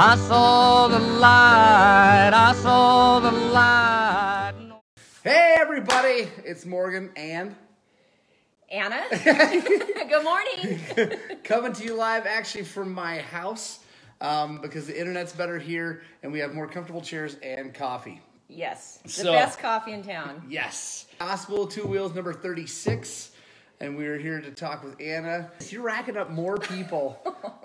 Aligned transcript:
I 0.00 0.14
saw 0.16 0.86
the 0.86 1.00
light, 1.00 2.30
I 2.32 2.52
saw 2.54 3.18
the 3.18 3.32
light. 3.32 4.52
Hey 5.24 5.56
everybody, 5.58 6.28
it's 6.44 6.64
Morgan 6.64 7.10
and 7.16 7.56
Anna. 8.70 9.02
Good 9.24 10.22
morning. 10.22 11.18
coming 11.42 11.72
to 11.72 11.82
you 11.84 11.94
live 11.96 12.26
actually 12.26 12.62
from 12.62 12.92
my 12.92 13.18
house 13.18 13.80
um, 14.20 14.60
because 14.60 14.86
the 14.86 14.96
internet's 14.96 15.32
better 15.32 15.58
here 15.58 16.02
and 16.22 16.30
we 16.30 16.38
have 16.38 16.54
more 16.54 16.68
comfortable 16.68 17.02
chairs 17.02 17.34
and 17.42 17.74
coffee. 17.74 18.20
Yes, 18.48 19.00
the 19.02 19.08
So- 19.08 19.32
best 19.32 19.58
coffee 19.58 19.94
in 19.94 20.04
town. 20.04 20.44
Yes. 20.48 21.06
Gospel 21.18 21.66
Two 21.66 21.88
Wheels 21.88 22.14
number 22.14 22.32
36. 22.32 23.32
And 23.80 23.96
we 23.96 24.06
are 24.06 24.18
here 24.18 24.40
to 24.40 24.50
talk 24.52 24.82
with 24.84 25.00
Anna. 25.00 25.50
You're 25.68 25.82
racking 25.82 26.16
up 26.16 26.30
more 26.30 26.56
people 26.56 27.20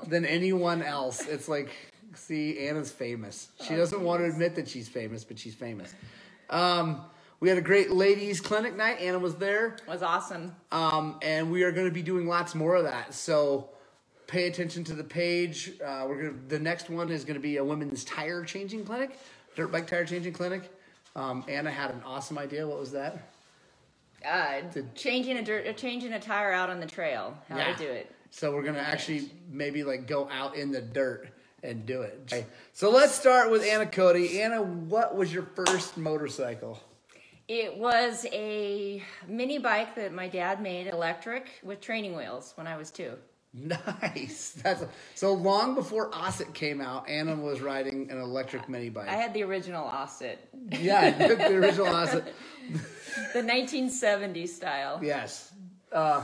than 0.07 0.25
anyone 0.25 0.83
else. 0.83 1.25
It's 1.27 1.47
like, 1.47 1.71
see, 2.15 2.67
Anna's 2.67 2.91
famous. 2.91 3.49
She 3.67 3.75
doesn't 3.75 4.01
want 4.01 4.21
to 4.21 4.29
admit 4.29 4.55
that 4.55 4.67
she's 4.67 4.87
famous, 4.87 5.23
but 5.23 5.37
she's 5.39 5.55
famous. 5.55 5.93
Um, 6.49 7.01
we 7.39 7.49
had 7.49 7.57
a 7.57 7.61
great 7.61 7.91
ladies' 7.91 8.39
clinic 8.39 8.75
night. 8.75 8.99
Anna 8.99 9.19
was 9.19 9.35
there. 9.35 9.75
It 9.75 9.87
Was 9.87 10.01
awesome. 10.01 10.55
Um, 10.71 11.19
and 11.21 11.51
we 11.51 11.63
are 11.63 11.71
going 11.71 11.87
to 11.87 11.93
be 11.93 12.01
doing 12.01 12.27
lots 12.27 12.55
more 12.55 12.75
of 12.75 12.83
that. 12.85 13.13
So 13.13 13.69
pay 14.27 14.47
attention 14.47 14.83
to 14.85 14.93
the 14.93 15.03
page. 15.03 15.73
Uh, 15.83 16.05
we're 16.07 16.21
gonna, 16.23 16.37
the 16.47 16.59
next 16.59 16.89
one 16.89 17.09
is 17.09 17.25
going 17.25 17.35
to 17.35 17.41
be 17.41 17.57
a 17.57 17.63
women's 17.63 18.03
tire 18.05 18.43
changing 18.45 18.85
clinic, 18.85 19.17
dirt 19.55 19.71
bike 19.71 19.87
tire 19.87 20.05
changing 20.05 20.33
clinic. 20.33 20.71
Um, 21.15 21.43
Anna 21.47 21.69
had 21.69 21.91
an 21.91 22.01
awesome 22.05 22.37
idea. 22.37 22.67
What 22.67 22.79
was 22.79 22.91
that? 22.93 23.27
Uh, 24.25 24.61
changing 24.95 25.37
a 25.37 25.43
dirt, 25.43 25.67
uh, 25.67 25.73
changing 25.73 26.13
a 26.13 26.19
tire 26.19 26.53
out 26.53 26.69
on 26.69 26.79
the 26.79 26.87
trail. 26.87 27.37
How 27.49 27.57
Yeah. 27.57 27.73
I 27.75 27.77
do 27.77 27.89
it. 27.89 28.09
So 28.31 28.51
we're 28.51 28.63
gonna 28.63 28.79
actually 28.79 29.29
maybe 29.51 29.83
like 29.83 30.07
go 30.07 30.27
out 30.31 30.55
in 30.55 30.71
the 30.71 30.81
dirt 30.81 31.27
and 31.63 31.85
do 31.85 32.01
it. 32.01 32.19
Okay. 32.31 32.45
So 32.73 32.89
let's 32.89 33.13
start 33.13 33.49
with 33.49 33.63
Anna 33.63 33.85
Cody. 33.85 34.41
Anna, 34.41 34.61
what 34.61 35.15
was 35.15 35.33
your 35.33 35.43
first 35.55 35.97
motorcycle? 35.97 36.79
It 37.47 37.77
was 37.77 38.25
a 38.31 39.03
mini 39.27 39.57
bike 39.57 39.95
that 39.95 40.13
my 40.13 40.27
dad 40.27 40.61
made, 40.61 40.87
electric, 40.87 41.49
with 41.63 41.81
training 41.81 42.15
wheels 42.15 42.53
when 42.55 42.67
I 42.67 42.77
was 42.77 42.89
two. 42.89 43.13
Nice. 43.53 44.51
That's 44.63 44.83
so 45.13 45.33
long 45.33 45.75
before 45.75 46.09
OSET 46.11 46.53
came 46.53 46.81
out. 46.81 47.07
Anna 47.07 47.35
was 47.35 47.61
riding 47.61 48.09
an 48.09 48.19
electric 48.19 48.67
mini 48.67 48.89
bike. 48.89 49.09
I 49.09 49.15
had 49.15 49.33
the 49.33 49.43
original 49.43 49.87
OSET, 49.87 50.37
yeah, 50.71 51.27
the 51.27 51.55
original 51.55 51.87
OSET. 51.87 52.25
the 53.33 53.41
1970s 53.41 54.49
style. 54.49 54.99
Yes. 55.03 55.53
Uh, 55.91 56.23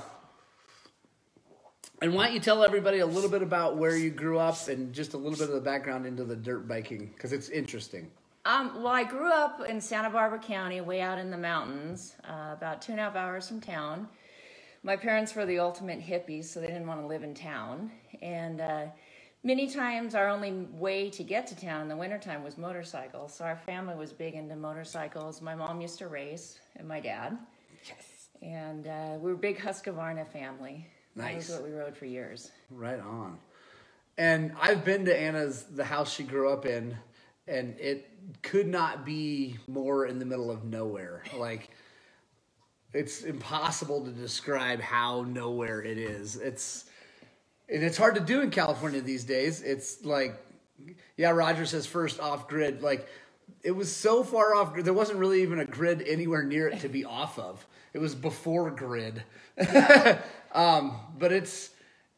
and 2.01 2.13
why 2.13 2.25
don't 2.25 2.33
you 2.33 2.39
tell 2.39 2.63
everybody 2.63 2.99
a 2.99 3.05
little 3.05 3.29
bit 3.29 3.41
about 3.41 3.77
where 3.77 3.95
you 3.95 4.09
grew 4.09 4.39
up 4.39 4.67
and 4.67 4.93
just 4.93 5.13
a 5.13 5.17
little 5.17 5.37
bit 5.37 5.49
of 5.49 5.55
the 5.55 5.61
background 5.61 6.05
into 6.05 6.23
the 6.23 6.35
dirt 6.35 6.67
biking 6.67 7.11
because 7.13 7.33
it's 7.33 7.49
interesting. 7.49 8.09
Um, 8.45 8.81
well, 8.81 8.93
I 8.93 9.03
grew 9.03 9.31
up 9.31 9.61
in 9.67 9.81
Santa 9.81 10.09
Barbara 10.09 10.39
County, 10.39 10.79
way 10.81 11.01
out 11.01 11.19
in 11.19 11.29
the 11.29 11.37
mountains, 11.37 12.15
uh, 12.27 12.53
about 12.53 12.81
two 12.81 12.93
and 12.93 13.01
a 13.01 13.03
half 13.03 13.15
hours 13.15 13.47
from 13.47 13.59
town. 13.59 14.07
My 14.81 14.95
parents 14.95 15.35
were 15.35 15.45
the 15.45 15.59
ultimate 15.59 15.99
hippies, 15.99 16.45
so 16.45 16.61
they 16.61 16.67
didn't 16.67 16.87
want 16.87 17.01
to 17.01 17.05
live 17.05 17.23
in 17.23 17.33
town. 17.33 17.91
And 18.21 18.61
uh, 18.61 18.85
many 19.43 19.69
times, 19.69 20.15
our 20.15 20.29
only 20.29 20.67
way 20.71 21.09
to 21.09 21.23
get 21.23 21.47
to 21.47 21.55
town 21.55 21.81
in 21.81 21.89
the 21.89 21.97
wintertime 21.97 22.43
was 22.43 22.57
motorcycles. 22.57 23.33
So 23.35 23.43
our 23.43 23.57
family 23.57 23.95
was 23.95 24.13
big 24.13 24.35
into 24.35 24.55
motorcycles. 24.55 25.41
My 25.41 25.53
mom 25.53 25.81
used 25.81 25.99
to 25.99 26.07
race, 26.07 26.59
and 26.77 26.87
my 26.87 27.01
dad. 27.01 27.37
Yes. 27.85 28.29
And 28.41 28.87
uh, 28.87 29.17
we 29.19 29.31
were 29.31 29.35
a 29.35 29.37
big 29.37 29.59
Husqvarna 29.59 30.25
family. 30.31 30.87
That 31.19 31.35
was 31.35 31.49
what 31.49 31.63
we 31.63 31.71
rode 31.71 31.95
for 31.95 32.05
years. 32.05 32.51
Right 32.71 32.99
on. 32.99 33.37
And 34.17 34.53
I've 34.59 34.83
been 34.83 35.05
to 35.05 35.17
Anna's 35.17 35.63
the 35.63 35.85
house 35.85 36.13
she 36.13 36.23
grew 36.23 36.51
up 36.51 36.65
in, 36.65 36.97
and 37.47 37.79
it 37.79 38.09
could 38.41 38.67
not 38.67 39.05
be 39.05 39.57
more 39.67 40.05
in 40.05 40.19
the 40.19 40.25
middle 40.25 40.51
of 40.51 40.65
nowhere. 40.65 41.23
Like 41.37 41.69
it's 42.93 43.21
impossible 43.23 44.03
to 44.05 44.11
describe 44.11 44.81
how 44.81 45.23
nowhere 45.23 45.81
it 45.81 45.97
is. 45.97 46.35
It's 46.35 46.85
and 47.69 47.83
it's 47.83 47.97
hard 47.97 48.15
to 48.15 48.21
do 48.21 48.41
in 48.41 48.49
California 48.49 49.01
these 49.01 49.23
days. 49.23 49.61
It's 49.61 50.03
like 50.03 50.35
yeah, 51.17 51.31
Roger 51.31 51.65
says 51.65 51.85
first 51.85 52.19
off 52.19 52.47
grid. 52.47 52.81
Like 52.81 53.07
it 53.63 53.71
was 53.71 53.93
so 53.95 54.23
far 54.23 54.55
off 54.55 54.73
grid. 54.73 54.85
There 54.85 54.93
wasn't 54.93 55.19
really 55.19 55.41
even 55.41 55.59
a 55.59 55.65
grid 55.65 56.01
anywhere 56.07 56.43
near 56.43 56.67
it 56.67 56.79
to 56.81 56.89
be 56.89 57.05
off 57.05 57.37
of. 57.37 57.65
It 57.93 57.99
was 57.99 58.15
before 58.15 58.71
grid. 58.71 59.23
um, 60.53 60.95
but 61.17 61.31
it's 61.31 61.71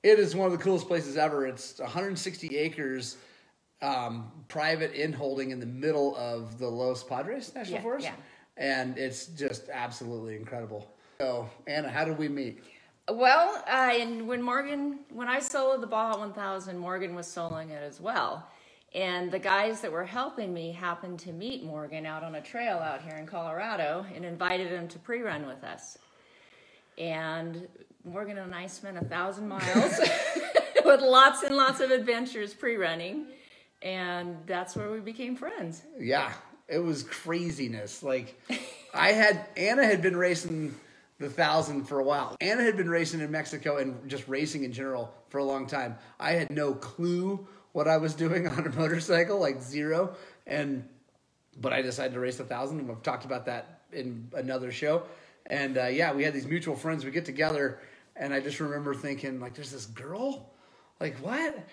it 0.04 0.20
is 0.20 0.36
one 0.36 0.48
of 0.48 0.52
the 0.52 0.58
coolest 0.64 0.88
places 0.88 1.18
ever. 1.18 1.46
It's 1.46 1.80
160 1.80 2.58
acres, 2.58 3.18
um, 3.82 4.32
private 4.48 4.94
in 4.94 5.14
holding 5.14 5.52
in 5.52 5.60
the 5.60 5.66
middle 5.66 6.16
of 6.18 6.58
the 6.58 6.68
Los 6.68 7.04
Padres 7.04 7.54
National 7.54 7.76
Yeah, 7.78 7.82
Forest, 7.84 8.06
yeah. 8.06 8.14
and 8.58 8.98
it's 8.98 9.28
just 9.28 9.70
absolutely 9.72 10.36
incredible. 10.36 10.92
So 11.20 11.50
Anna, 11.68 11.90
how 11.90 12.06
did 12.06 12.18
we 12.18 12.28
meet? 12.28 12.64
Well, 13.10 13.64
uh, 13.68 13.92
and 13.94 14.28
when 14.28 14.42
Morgan, 14.42 15.00
when 15.12 15.28
I 15.28 15.40
soloed 15.40 15.82
the 15.82 15.88
Baja 15.88 16.18
1000, 16.20 16.78
Morgan 16.78 17.16
was 17.16 17.28
soloing 17.28 17.70
it 17.72 17.84
as 17.84 18.00
well. 18.00 18.48
And 18.94 19.32
the 19.32 19.40
guys 19.40 19.82
that 19.82 19.92
were 19.92 20.06
helping 20.06 20.54
me 20.54 20.74
happened 20.74 21.20
to 21.20 21.32
meet 21.32 21.64
Morgan 21.64 22.06
out 22.06 22.24
on 22.24 22.36
a 22.36 22.42
trail 22.42 22.78
out 22.78 23.02
here 23.02 23.16
in 23.16 23.26
Colorado 23.26 24.06
and 24.14 24.26
invited 24.26 24.68
him 24.68 24.88
to 24.90 25.00
pre-run 25.00 25.48
with 25.48 25.64
us. 25.64 25.98
And 26.98 27.70
Morgan 28.04 28.38
and 28.38 28.54
I 28.54 28.68
spent 28.68 28.98
a 28.98 29.06
thousand 29.06 29.48
miles 29.48 29.98
with 30.86 31.02
lots 31.02 31.44
and 31.44 31.56
lots 31.56 31.80
of 31.80 31.92
adventures 31.92 32.54
pre-running. 32.54 33.28
And 33.82 34.38
that's 34.46 34.76
where 34.76 34.92
we 34.92 35.00
became 35.00 35.36
friends. 35.36 35.84
Yeah, 35.98 36.34
it 36.68 36.80
was 36.80 37.04
craziness. 37.04 38.04
Like 38.04 38.40
I 38.94 39.14
had 39.14 39.48
Anna 39.56 39.86
had 39.86 40.02
been 40.02 40.18
racing 40.18 40.76
the 41.18 41.30
thousand 41.30 41.86
for 41.86 42.00
a 42.00 42.04
while. 42.04 42.36
Anna 42.42 42.64
had 42.64 42.78
been 42.78 42.90
racing 42.90 43.22
in 43.22 43.32
Mexico 43.32 43.78
and 43.78 44.10
just 44.10 44.28
racing 44.28 44.64
in 44.64 44.74
general 44.74 45.14
for 45.30 45.38
a 45.38 45.44
long 45.44 45.66
time. 45.66 45.96
I 46.20 46.34
had 46.34 46.50
no 46.50 46.74
clue 46.74 47.48
what 47.74 47.88
I 47.88 47.98
was 47.98 48.14
doing 48.14 48.48
on 48.58 48.66
a 48.66 48.70
motorcycle, 48.70 49.40
like 49.40 49.62
zero. 49.62 50.16
And 50.48 50.88
but 51.60 51.74
I 51.74 51.82
decided 51.82 52.14
to 52.14 52.20
race 52.20 52.40
a 52.40 52.46
thousand, 52.46 52.80
and 52.80 52.88
we've 52.88 53.04
talked 53.04 53.26
about 53.26 53.46
that 53.46 53.82
in 53.92 54.30
another 54.34 54.72
show. 54.72 55.04
And 55.48 55.78
uh, 55.78 55.88
yeah, 55.88 56.14
we 56.14 56.24
had 56.24 56.34
these 56.34 56.48
mutual 56.48 56.76
friends. 56.76 57.04
We 57.04 57.12
get 57.12 57.26
together, 57.26 57.80
and 58.16 58.34
I 58.34 58.40
just 58.40 58.60
remember 58.60 58.94
thinking, 58.94 59.40
like, 59.40 59.54
there's 59.54 59.72
this 59.72 59.86
girl, 59.86 60.50
like 61.00 61.18
what? 61.18 61.68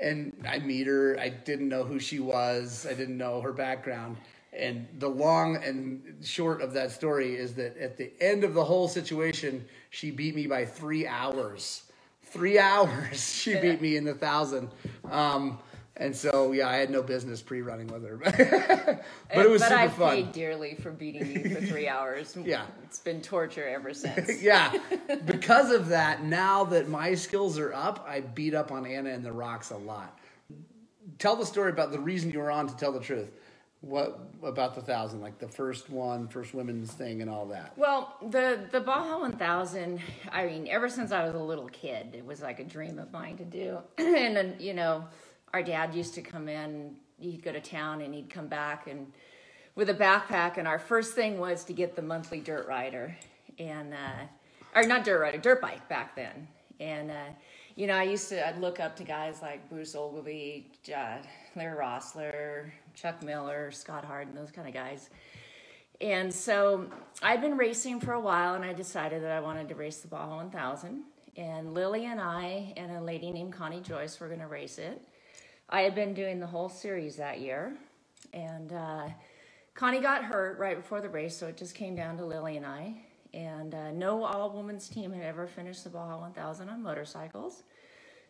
And 0.00 0.44
I 0.48 0.58
meet 0.58 0.86
her. 0.86 1.18
I 1.18 1.28
didn't 1.28 1.68
know 1.68 1.84
who 1.84 1.98
she 1.98 2.20
was. 2.20 2.86
I 2.88 2.94
didn't 2.94 3.16
know 3.16 3.40
her 3.40 3.52
background. 3.52 4.16
And 4.52 4.86
the 4.98 5.08
long 5.08 5.56
and 5.64 6.16
short 6.22 6.62
of 6.62 6.72
that 6.74 6.92
story 6.92 7.34
is 7.34 7.54
that 7.54 7.76
at 7.76 7.96
the 7.96 8.12
end 8.20 8.44
of 8.44 8.54
the 8.54 8.64
whole 8.64 8.86
situation, 8.86 9.64
she 9.90 10.10
beat 10.10 10.34
me 10.34 10.46
by 10.46 10.64
three 10.64 11.06
hours. 11.06 11.82
Three 12.26 12.58
hours 12.70 13.34
she 13.34 13.54
beat 13.56 13.80
me 13.80 13.96
in 13.96 14.04
the 14.04 14.14
thousand. 14.14 14.70
Um, 15.10 15.58
and 15.96 16.14
so 16.14 16.50
yeah, 16.52 16.68
I 16.68 16.76
had 16.76 16.90
no 16.90 17.02
business 17.02 17.40
pre-running 17.40 17.86
with 17.86 18.04
her, 18.04 18.16
but 19.32 19.46
it 19.46 19.48
was 19.48 19.62
but 19.62 19.68
super 19.68 19.80
I 19.80 19.88
fun. 19.88 20.16
paid 20.16 20.32
dearly 20.32 20.74
for 20.74 20.90
beating 20.90 21.30
you 21.30 21.54
for 21.54 21.60
three 21.64 21.86
hours. 21.96 22.36
Yeah. 22.42 22.64
It's 22.82 22.98
been 22.98 23.22
torture 23.22 23.66
ever 23.68 23.94
since. 23.94 24.42
yeah, 24.42 24.72
because 25.24 25.70
of 25.70 25.88
that, 25.90 26.24
now 26.24 26.64
that 26.64 26.88
my 26.88 27.14
skills 27.14 27.60
are 27.60 27.72
up, 27.72 28.04
I 28.08 28.20
beat 28.20 28.54
up 28.54 28.72
on 28.72 28.86
Anna 28.86 29.10
and 29.10 29.24
the 29.24 29.32
Rocks 29.32 29.70
a 29.70 29.76
lot. 29.76 30.18
Tell 31.18 31.36
the 31.36 31.46
story 31.46 31.70
about 31.70 31.92
the 31.92 32.00
reason 32.00 32.30
you 32.30 32.40
were 32.40 32.50
on 32.50 32.66
to 32.66 32.76
tell 32.76 32.90
the 32.90 32.98
truth. 33.00 33.30
What 33.84 34.18
about 34.42 34.74
the 34.74 34.80
thousand? 34.80 35.20
Like 35.20 35.38
the 35.38 35.48
first 35.48 35.90
one, 35.90 36.26
first 36.28 36.54
women's 36.54 36.92
thing, 36.92 37.20
and 37.20 37.30
all 37.30 37.46
that. 37.46 37.76
Well, 37.76 38.16
the 38.30 38.66
the 38.72 38.80
Baja 38.80 39.18
1000. 39.20 40.00
I 40.32 40.46
mean, 40.46 40.68
ever 40.68 40.88
since 40.88 41.12
I 41.12 41.24
was 41.26 41.34
a 41.34 41.38
little 41.38 41.68
kid, 41.68 42.14
it 42.14 42.24
was 42.24 42.40
like 42.40 42.60
a 42.60 42.64
dream 42.64 42.98
of 42.98 43.12
mine 43.12 43.36
to 43.36 43.44
do. 43.44 43.78
and 43.98 44.36
then, 44.36 44.56
you 44.58 44.72
know, 44.72 45.04
our 45.52 45.62
dad 45.62 45.94
used 45.94 46.14
to 46.14 46.22
come 46.22 46.48
in. 46.48 46.96
He'd 47.18 47.42
go 47.42 47.52
to 47.52 47.60
town 47.60 48.00
and 48.00 48.14
he'd 48.14 48.30
come 48.30 48.48
back 48.48 48.86
and 48.86 49.12
with 49.74 49.90
a 49.90 49.94
backpack. 49.94 50.56
And 50.56 50.66
our 50.66 50.78
first 50.78 51.14
thing 51.14 51.38
was 51.38 51.64
to 51.64 51.72
get 51.72 51.94
the 51.94 52.02
monthly 52.02 52.40
dirt 52.40 52.66
rider, 52.66 53.16
and 53.58 53.92
uh, 53.92 54.24
or 54.74 54.84
not 54.84 55.04
dirt 55.04 55.20
rider, 55.20 55.38
dirt 55.38 55.60
bike 55.60 55.86
back 55.90 56.16
then. 56.16 56.48
And 56.80 57.10
uh, 57.10 57.32
you 57.76 57.86
know, 57.86 57.94
I 57.94 58.04
used 58.04 58.30
to 58.30 58.48
I'd 58.48 58.58
look 58.58 58.80
up 58.80 58.96
to 58.96 59.04
guys 59.04 59.42
like 59.42 59.68
Bruce 59.68 59.94
Ogilvie, 59.94 60.70
uh, 60.96 61.18
Larry 61.54 61.76
Roeseler, 61.76 62.70
Chuck 62.94 63.22
Miller, 63.22 63.70
Scott 63.70 64.04
Harden, 64.04 64.34
those 64.34 64.50
kind 64.50 64.68
of 64.68 64.74
guys. 64.74 65.10
And 66.00 66.32
so 66.32 66.86
I'd 67.22 67.40
been 67.40 67.56
racing 67.56 68.00
for 68.00 68.12
a 68.12 68.20
while, 68.20 68.54
and 68.54 68.64
I 68.64 68.72
decided 68.72 69.22
that 69.22 69.30
I 69.30 69.40
wanted 69.40 69.68
to 69.68 69.74
race 69.74 69.98
the 69.98 70.08
Baja 70.08 70.36
1000. 70.36 71.02
And 71.36 71.74
Lily 71.74 72.06
and 72.06 72.20
I 72.20 72.72
and 72.76 72.92
a 72.92 73.00
lady 73.00 73.30
named 73.30 73.52
Connie 73.52 73.80
Joyce 73.80 74.18
were 74.20 74.28
going 74.28 74.40
to 74.40 74.46
race 74.46 74.78
it. 74.78 75.02
I 75.68 75.80
had 75.80 75.94
been 75.94 76.14
doing 76.14 76.40
the 76.40 76.46
whole 76.46 76.68
series 76.68 77.16
that 77.16 77.40
year, 77.40 77.76
and 78.32 78.72
uh, 78.72 79.08
Connie 79.74 80.00
got 80.00 80.24
hurt 80.24 80.58
right 80.58 80.76
before 80.76 81.00
the 81.00 81.08
race, 81.08 81.36
so 81.36 81.48
it 81.48 81.56
just 81.56 81.74
came 81.74 81.96
down 81.96 82.16
to 82.18 82.24
Lily 82.24 82.56
and 82.56 82.66
I. 82.66 82.94
And 83.32 83.74
uh, 83.74 83.90
no 83.90 84.24
all 84.24 84.50
women's 84.50 84.88
team 84.88 85.12
had 85.12 85.24
ever 85.24 85.46
finished 85.48 85.82
the 85.82 85.90
Baja 85.90 86.18
1000 86.18 86.68
on 86.68 86.82
motorcycles. 86.82 87.64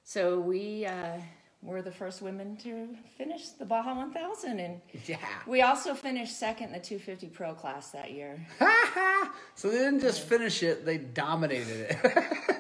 So 0.05 0.39
we 0.41 0.87
uh, 0.87 1.19
we're 1.65 1.83
the 1.83 1.91
first 1.93 2.21
women 2.23 2.57
to 2.59 2.89
finish 3.17 3.49
the 3.49 3.65
Baja 3.65 3.95
1000, 3.95 4.61
and 4.61 4.81
Yeah. 5.07 5.17
we 5.47 5.63
also 5.63 5.95
finished 5.95 6.39
second 6.39 6.67
in 6.69 6.73
the 6.75 6.79
250 6.81 7.29
Pro 7.29 7.55
class 7.55 7.91
that 7.93 8.13
year. 8.13 8.47
so 9.55 9.71
they 9.71 9.79
didn't 9.79 10.01
just 10.01 10.21
finish 10.23 10.63
it; 10.63 10.85
they 10.85 10.99
dominated 10.99 11.91
it. 11.91 11.97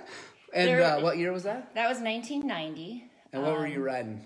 and 0.54 0.68
There- 0.68 0.82
uh, 0.82 1.00
what 1.00 1.18
year 1.18 1.32
was 1.32 1.42
that? 1.44 1.74
That 1.74 1.88
was 1.88 1.98
1990. 2.00 3.04
And 3.32 3.42
what 3.42 3.52
were 3.52 3.66
Um, 3.66 3.72
you 3.72 3.82
riding? 3.82 4.24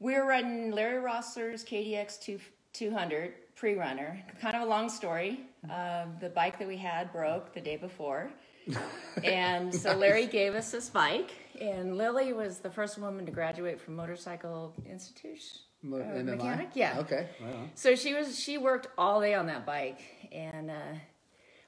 We 0.00 0.14
were 0.14 0.26
riding 0.26 0.70
Larry 0.70 1.02
Roeseler's 1.02 1.64
KDX 1.64 2.18
2, 2.20 2.38
200 2.72 3.32
pre-runner. 3.56 4.22
Kind 4.40 4.54
of 4.56 4.62
a 4.62 4.66
long 4.66 4.88
story. 4.88 5.40
Uh, 5.70 6.06
the 6.20 6.28
bike 6.28 6.58
that 6.58 6.68
we 6.68 6.76
had 6.76 7.10
broke 7.12 7.52
the 7.54 7.60
day 7.60 7.76
before. 7.76 8.30
And 9.22 9.74
so 9.74 9.94
Larry 9.96 10.26
gave 10.26 10.54
us 10.54 10.70
this 10.72 10.88
bike, 10.90 11.30
and 11.60 11.96
Lily 11.96 12.32
was 12.32 12.58
the 12.58 12.70
first 12.70 12.98
woman 12.98 13.24
to 13.26 13.32
graduate 13.32 13.80
from 13.80 13.96
Motorcycle 13.96 14.74
Institute. 14.88 15.40
Mo- 15.82 15.98
uh, 15.98 16.02
MMI? 16.02 16.24
mechanic, 16.36 16.68
yeah. 16.74 16.98
Okay. 17.00 17.28
Right 17.42 17.54
on. 17.54 17.70
So 17.74 17.94
she 17.94 18.14
was 18.14 18.38
she 18.38 18.58
worked 18.58 18.88
all 18.96 19.20
day 19.20 19.34
on 19.34 19.46
that 19.46 19.66
bike, 19.66 20.00
and 20.32 20.70
uh, 20.70 20.74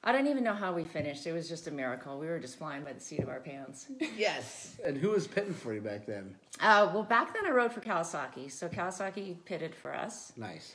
I 0.02 0.12
don't 0.12 0.26
even 0.26 0.42
know 0.44 0.54
how 0.54 0.72
we 0.72 0.84
finished. 0.84 1.26
It 1.26 1.32
was 1.32 1.48
just 1.48 1.66
a 1.66 1.70
miracle. 1.70 2.18
We 2.18 2.26
were 2.28 2.38
just 2.38 2.56
flying 2.58 2.82
by 2.84 2.92
the 2.94 3.00
seat 3.00 3.20
of 3.20 3.28
our 3.28 3.40
pants. 3.40 3.86
Yes. 4.16 4.76
And 4.84 4.96
who 4.96 5.10
was 5.10 5.26
pitting 5.26 5.52
for 5.54 5.74
you 5.74 5.80
back 5.82 6.06
then? 6.06 6.34
Uh, 6.60 6.90
well, 6.94 7.02
back 7.02 7.34
then 7.34 7.44
I 7.46 7.50
rode 7.50 7.72
for 7.72 7.80
Kawasaki, 7.80 8.50
so 8.50 8.68
Kawasaki 8.68 9.36
pitted 9.44 9.74
for 9.74 9.94
us. 9.94 10.32
Nice. 10.36 10.74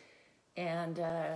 and 0.57 0.99
uh, 0.99 1.35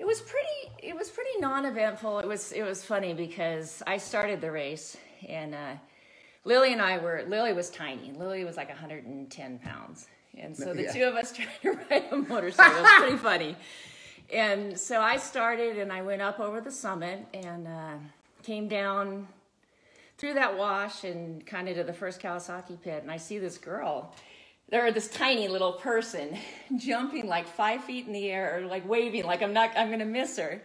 it 0.00 0.04
was 0.06 0.20
pretty 0.22 0.72
it 0.88 0.96
was 0.96 1.08
pretty 1.10 1.38
non-eventful 1.38 2.18
it 2.18 2.26
was 2.26 2.50
it 2.50 2.62
was 2.64 2.84
funny 2.84 3.14
because 3.14 3.80
i 3.86 3.96
started 3.96 4.40
the 4.40 4.50
race 4.50 4.96
and 5.28 5.54
uh, 5.54 5.74
lily 6.44 6.72
and 6.72 6.80
i 6.82 6.98
were 6.98 7.24
lily 7.28 7.52
was 7.52 7.70
tiny 7.70 8.12
lily 8.12 8.44
was 8.44 8.56
like 8.56 8.68
110 8.68 9.58
pounds 9.58 10.06
and 10.36 10.56
so 10.56 10.72
the 10.74 10.82
Yeah. 10.84 10.92
two 10.92 11.04
of 11.04 11.14
us 11.14 11.32
tried 11.36 11.48
to 11.62 11.72
ride 11.90 12.04
a 12.12 12.16
motorcycle 12.16 12.78
it 12.78 12.82
was 12.82 12.90
pretty 12.98 13.16
funny 13.16 13.56
and 14.32 14.78
so 14.78 15.00
i 15.00 15.16
started 15.16 15.78
and 15.78 15.92
i 15.92 16.02
went 16.02 16.22
up 16.22 16.40
over 16.40 16.60
the 16.60 16.70
summit 16.70 17.26
and 17.34 17.66
uh, 17.66 17.94
came 18.42 18.68
down 18.68 19.26
through 20.16 20.34
that 20.34 20.56
wash 20.56 21.02
and 21.04 21.44
kind 21.44 21.68
of 21.68 21.74
to 21.76 21.82
the 21.82 21.92
first 21.92 22.20
Kawasaki 22.20 22.80
pit, 22.80 23.02
and 23.02 23.10
I 23.10 23.16
see 23.16 23.40
this 23.40 23.58
girl, 23.58 24.14
or 24.72 24.92
this 24.92 25.08
tiny 25.08 25.48
little 25.48 25.72
person, 25.72 26.38
jumping 26.76 27.26
like 27.26 27.48
five 27.48 27.82
feet 27.82 28.06
in 28.06 28.12
the 28.12 28.30
air, 28.30 28.56
or 28.56 28.66
like 28.66 28.88
waving, 28.88 29.24
like 29.24 29.42
I'm 29.42 29.52
not, 29.52 29.72
I'm 29.76 29.90
gonna 29.90 30.04
miss 30.04 30.38
her. 30.38 30.62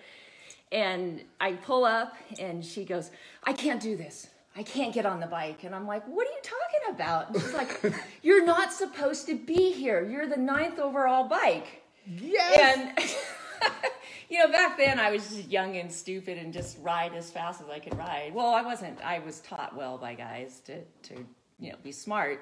And 0.72 1.24
I 1.42 1.54
pull 1.54 1.84
up, 1.84 2.16
and 2.40 2.64
she 2.64 2.86
goes, 2.86 3.10
"I 3.44 3.54
can't 3.54 3.82
do 3.82 3.96
this. 3.98 4.28
I 4.60 4.64
can't 4.64 4.94
get 4.94 5.06
on 5.06 5.20
the 5.20 5.28
bike." 5.28 5.64
And 5.64 5.74
I'm 5.74 5.88
like, 5.88 6.06
"What 6.08 6.28
are 6.28 6.32
you 6.32 6.42
talking 6.44 6.96
about?" 6.96 7.30
And 7.30 7.42
she's 7.42 7.54
like, 7.54 7.94
"You're 8.22 8.46
not 8.46 8.74
supposed 8.74 9.26
to 9.28 9.36
be 9.36 9.72
here. 9.72 10.04
You're 10.04 10.28
the 10.28 10.38
ninth 10.38 10.80
overall 10.80 11.28
bike." 11.28 11.84
Yes. 12.06 12.78
And 12.78 13.00
you 14.30 14.38
know, 14.40 14.52
back 14.52 14.78
then 14.78 15.00
I 15.00 15.12
was 15.12 15.30
just 15.30 15.50
young 15.50 15.78
and 15.78 15.92
stupid 15.92 16.38
and 16.38 16.54
just 16.54 16.78
ride 16.82 17.14
as 17.14 17.32
fast 17.32 17.62
as 17.62 17.70
I 17.70 17.80
could 17.80 17.98
ride. 17.98 18.34
Well, 18.34 18.54
I 18.54 18.62
wasn't. 18.62 19.00
I 19.04 19.20
was 19.20 19.40
taught 19.40 19.76
well 19.76 19.98
by 19.98 20.14
guys 20.14 20.62
to 20.66 20.82
to 21.04 21.26
you 21.60 21.72
know 21.72 21.78
be 21.84 21.92
smart. 21.92 22.42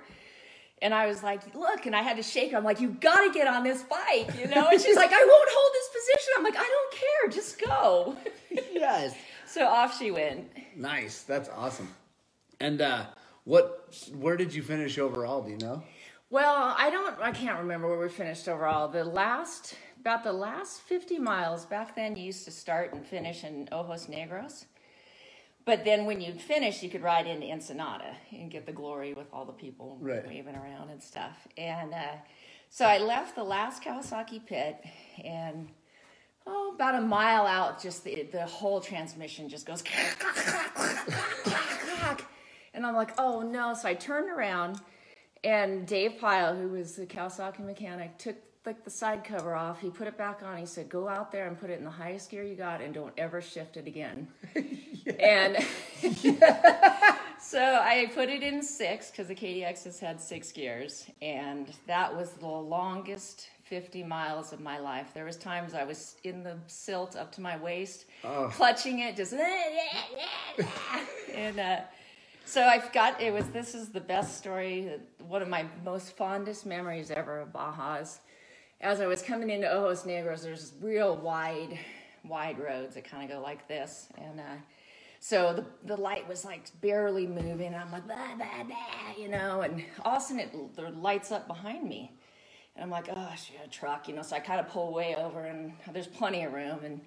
And 0.81 0.93
I 0.93 1.07
was 1.07 1.23
like, 1.23 1.55
look, 1.55 1.87
and 1.87 1.95
I 1.95 2.03
had 2.03 2.17
to 2.17 2.23
shake 2.23 2.51
her. 2.51 2.57
I'm 2.57 2.63
like, 2.63 2.79
you 2.79 2.89
got 2.89 3.25
to 3.25 3.33
get 3.33 3.47
on 3.47 3.63
this 3.63 3.81
bike, 3.81 4.29
you 4.39 4.47
know? 4.47 4.67
And 4.67 4.79
she's 4.79 4.95
like, 4.95 5.11
I 5.11 5.25
won't 5.25 5.49
hold 5.51 5.71
this 5.73 5.89
position. 5.89 6.33
I'm 6.37 6.43
like, 6.43 6.55
I 6.55 6.67
don't 6.67 6.91
care, 6.93 7.31
just 7.31 7.59
go. 7.59 8.15
yes. 8.73 9.15
So 9.47 9.65
off 9.65 9.97
she 9.97 10.11
went. 10.11 10.51
Nice. 10.75 11.23
That's 11.23 11.49
awesome. 11.49 11.91
And 12.59 12.81
uh, 12.81 13.05
what? 13.43 13.95
Where 14.13 14.37
did 14.37 14.53
you 14.53 14.61
finish 14.63 14.97
overall? 14.97 15.41
Do 15.43 15.51
you 15.51 15.57
know? 15.57 15.83
Well, 16.29 16.75
I 16.77 16.89
don't, 16.89 17.17
I 17.21 17.31
can't 17.31 17.57
remember 17.59 17.87
where 17.89 17.99
we 17.99 18.09
finished 18.09 18.49
overall. 18.49 18.89
The 18.89 19.05
last, 19.05 19.75
about 20.01 20.25
the 20.25 20.33
last 20.33 20.81
50 20.81 21.19
miles, 21.19 21.65
back 21.65 21.95
then 21.95 22.17
you 22.17 22.25
used 22.25 22.43
to 22.45 22.51
start 22.51 22.93
and 22.93 23.05
finish 23.05 23.45
in 23.45 23.69
Ojos 23.71 24.07
Negros. 24.07 24.65
But 25.63 25.85
then 25.85 26.05
when 26.05 26.19
you'd 26.19 26.41
finish, 26.41 26.83
you 26.83 26.89
could 26.89 27.01
ride 27.01 27.27
into 27.27 27.47
Ensenada 27.47 28.15
and 28.31 28.51
get 28.51 28.65
the 28.65 28.73
glory 28.73 29.13
with 29.13 29.27
all 29.31 29.45
the 29.45 29.53
people 29.53 29.97
Right. 30.01 30.25
waving 30.27 30.55
around 30.55 30.89
and 30.89 31.01
stuff. 31.01 31.47
And 31.57 31.93
uh, 31.93 32.15
so 32.69 32.85
I 32.85 32.97
left 32.97 33.35
the 33.35 33.43
last 33.43 33.81
Kawasaki 33.83 34.45
pit 34.45 34.83
and 35.23 35.69
oh, 36.45 36.73
about 36.75 36.95
a 36.95 37.01
mile 37.01 37.45
out, 37.45 37.81
just 37.81 38.03
the, 38.03 38.23
the 38.31 38.45
whole 38.45 38.79
transmission 38.81 39.47
just 39.49 39.65
goes 39.65 39.81
and 42.77 42.87
I'm 42.87 42.95
like, 42.95 43.13
oh 43.19 43.41
no. 43.43 43.75
So 43.75 43.89
I 43.89 43.95
turned 43.95 44.31
around 44.31 44.81
and 45.43 45.87
Dave 45.87 46.19
Pyle, 46.19 46.55
who 46.55 46.69
was 46.69 46.95
the 46.97 47.07
Kawasaki 47.07 47.61
mechanic, 47.61 48.17
took 48.19 48.37
like 48.65 48.83
the 48.85 48.91
side 48.91 49.23
cover 49.25 49.55
off. 49.55 49.81
He 49.81 49.89
put 49.91 50.07
it 50.07 50.17
back 50.17 50.43
on. 50.43 50.57
He 50.57 50.67
said, 50.67 50.89
"Go 50.89 51.09
out 51.09 51.31
there 51.33 51.47
and 51.47 51.59
put 51.59 51.71
it 51.71 51.79
in 51.79 51.85
the 51.85 51.91
highest 51.91 52.31
gear 52.31 52.43
you 52.43 52.55
got, 52.55 52.81
and 52.81 52.93
don't 52.93 53.13
ever 53.17 53.41
shift 53.41 53.77
it 53.77 53.87
again." 53.87 54.29
And 55.19 55.57
so 57.41 57.59
I 57.61 58.11
put 58.13 58.29
it 58.29 58.43
in 58.43 58.61
six 58.63 59.11
because 59.11 59.27
the 59.27 59.35
KDX 59.35 59.85
has 59.85 59.99
had 59.99 60.21
six 60.21 60.51
gears, 60.51 61.07
and 61.21 61.71
that 61.87 62.15
was 62.15 62.31
the 62.33 62.47
longest 62.47 63.49
50 63.65 64.03
miles 64.03 64.53
of 64.53 64.61
my 64.61 64.79
life. 64.79 65.09
There 65.13 65.25
was 65.25 65.37
times 65.37 65.73
I 65.73 65.85
was 65.85 66.17
in 66.23 66.43
the 66.43 66.57
silt 66.67 67.15
up 67.15 67.31
to 67.33 67.41
my 67.41 67.57
waist, 67.57 68.05
clutching 68.51 68.99
it, 68.99 69.15
just 69.17 69.33
and. 71.35 71.59
uh 71.59 71.81
so 72.47 72.63
I've 72.63 72.93
got 72.93 73.21
it 73.21 73.33
was 73.33 73.45
this 73.49 73.75
is 73.75 73.89
the 73.89 73.99
best 73.99 74.37
story, 74.37 74.89
one 75.27 75.41
of 75.41 75.49
my 75.49 75.65
most 75.83 76.15
fondest 76.15 76.65
memories 76.65 77.11
ever 77.11 77.41
of 77.41 77.49
Baja's. 77.49 78.21
As 78.79 79.01
I 79.01 79.07
was 79.07 79.21
coming 79.21 79.49
into 79.49 79.69
Ojos 79.69 80.03
Negros, 80.03 80.43
there's 80.43 80.73
real 80.81 81.17
wide, 81.17 81.77
wide 82.23 82.57
roads 82.57 82.95
that 82.95 83.03
kind 83.03 83.29
of 83.29 83.37
go 83.37 83.43
like 83.43 83.67
this, 83.67 84.07
and 84.17 84.39
uh, 84.39 84.43
so 85.19 85.53
the 85.53 85.65
the 85.93 86.01
light 86.01 86.25
was 86.27 86.45
like 86.45 86.63
barely 86.79 87.27
moving. 87.27 87.75
I'm 87.75 87.91
like, 87.91 88.03
you 89.19 89.27
know, 89.27 89.61
and 89.61 89.83
all 90.05 90.15
of 90.15 90.23
a 90.23 90.25
sudden 90.25 90.39
it 90.39 90.75
the 90.75 90.89
lights 90.91 91.33
up 91.33 91.47
behind 91.49 91.89
me, 91.89 92.13
and 92.77 92.83
I'm 92.83 92.89
like, 92.89 93.09
oh, 93.13 93.33
she 93.35 93.53
got 93.57 93.65
a 93.65 93.69
truck, 93.69 94.07
you 94.07 94.15
know. 94.15 94.21
So 94.21 94.37
I 94.37 94.39
kind 94.39 94.61
of 94.61 94.69
pull 94.69 94.93
way 94.93 95.15
over, 95.15 95.41
and 95.41 95.73
there's 95.91 96.07
plenty 96.07 96.43
of 96.43 96.53
room, 96.53 96.79
and 96.85 97.01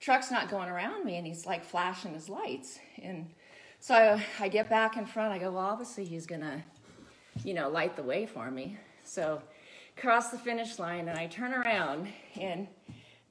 truck's 0.00 0.30
not 0.30 0.48
going 0.48 0.70
around 0.70 1.04
me, 1.04 1.18
and 1.18 1.26
he's 1.26 1.44
like 1.44 1.66
flashing 1.66 2.14
his 2.14 2.30
lights, 2.30 2.78
and 3.02 3.26
so 3.86 4.18
I, 4.40 4.48
get 4.48 4.68
back 4.68 4.96
in 4.96 5.06
front. 5.06 5.32
I 5.32 5.38
go, 5.38 5.52
well, 5.52 5.64
obviously 5.64 6.04
he's 6.04 6.26
gonna, 6.26 6.64
you 7.44 7.54
know, 7.54 7.68
light 7.68 7.94
the 7.94 8.02
way 8.02 8.26
for 8.26 8.50
me. 8.50 8.76
So 9.04 9.40
cross 9.96 10.30
the 10.30 10.38
finish 10.38 10.80
line, 10.80 11.06
and 11.06 11.16
I 11.16 11.28
turn 11.28 11.54
around, 11.54 12.08
and 12.34 12.66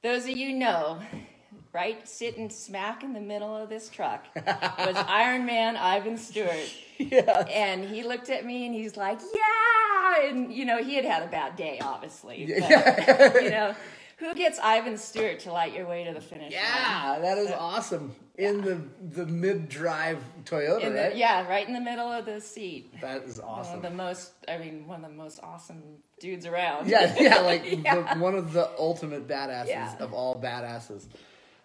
those 0.02 0.22
of 0.22 0.30
you 0.30 0.54
know, 0.54 0.98
right, 1.74 2.08
sitting 2.08 2.48
smack 2.48 3.04
in 3.04 3.12
the 3.12 3.20
middle 3.20 3.54
of 3.54 3.68
this 3.68 3.90
truck 3.90 4.24
was 4.34 4.96
Iron 5.08 5.44
Man 5.44 5.76
Ivan 5.76 6.16
Stewart. 6.16 6.74
Yeah. 6.96 7.40
And 7.50 7.84
he 7.84 8.02
looked 8.02 8.30
at 8.30 8.46
me 8.46 8.64
and 8.64 8.74
he's 8.74 8.96
like, 8.96 9.20
yeah. 9.34 10.28
And, 10.30 10.50
you 10.50 10.64
know, 10.64 10.82
he 10.82 10.94
had 10.94 11.04
had 11.04 11.22
a 11.22 11.26
bad 11.26 11.56
day, 11.56 11.78
obviously. 11.82 12.46
But, 12.58 13.42
you 13.42 13.50
know, 13.50 13.74
who 14.16 14.34
gets 14.34 14.58
Ivan 14.58 14.96
Stewart 14.96 15.38
to 15.40 15.52
light 15.52 15.74
your 15.74 15.86
way 15.86 16.04
to 16.04 16.14
the 16.14 16.20
finish 16.22 16.54
line? 16.54 16.62
Yeah, 16.62 17.18
that 17.20 17.36
is 17.36 17.50
awesome. 17.50 18.14
In 18.38 18.62
the 18.62 18.80
the 19.22 19.26
mid 19.26 19.68
drive 19.68 20.18
Toyota, 20.44 20.92
the, 20.92 20.92
right? 20.94 21.16
yeah, 21.16 21.48
right 21.48 21.66
in 21.66 21.74
the 21.74 21.80
middle 21.80 22.10
of 22.12 22.26
the 22.26 22.40
seat. 22.40 22.92
That 23.00 23.24
is 23.24 23.40
One 23.40 23.48
awesome. 23.60 23.76
of 23.76 23.82
the 23.82 23.90
most, 23.90 24.32
I 24.48 24.58
mean, 24.58 24.86
one 24.86 25.04
of 25.04 25.10
the 25.10 25.16
most 25.16 25.40
awesome 25.42 25.82
dudes 26.20 26.46
around. 26.46 26.88
Yeah, 26.88 27.14
yeah, 27.20 27.40
like 27.40 27.64
Yeah. 27.84 28.14
The, 28.14 28.20
one 28.20 28.34
of 28.34 28.52
the 28.52 28.70
ultimate 28.78 29.28
badasses 29.28 29.68
Yeah. 29.68 29.96
of 30.00 30.12
all 30.12 30.40
badasses. 30.40 31.06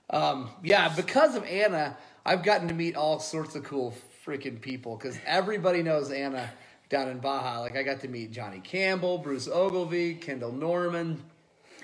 Um, 0.10 0.50
yeah, 0.64 0.90
because 0.96 1.36
of 1.36 1.44
Anna, 1.46 1.98
I've 2.26 2.44
gotten 2.44 2.68
to 2.70 2.74
meet 2.74 2.96
all 2.96 3.20
sorts 3.20 3.56
of 3.56 3.64
cool 3.64 3.94
freaking 4.26 4.62
people 4.62 4.98
because 4.98 5.18
everybody 5.26 5.84
knows 5.84 6.12
Anna 6.12 6.50
down 6.90 7.10
in 7.10 7.20
Baja. 7.20 7.62
Like 7.62 7.78
I 7.78 7.84
got 7.84 8.02
to 8.02 8.08
meet 8.08 8.32
Johnny 8.32 8.60
Campbell, 8.60 9.18
Bruce 9.20 9.48
Ogilvie, 9.48 10.16
Kendall 10.16 10.52
Norman, 10.54 11.22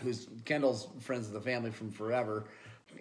who's 0.01 0.27
Kendall's 0.45 0.87
friends 1.01 1.27
of 1.27 1.33
the 1.33 1.41
family 1.41 1.71
from 1.71 1.91
forever. 1.91 2.45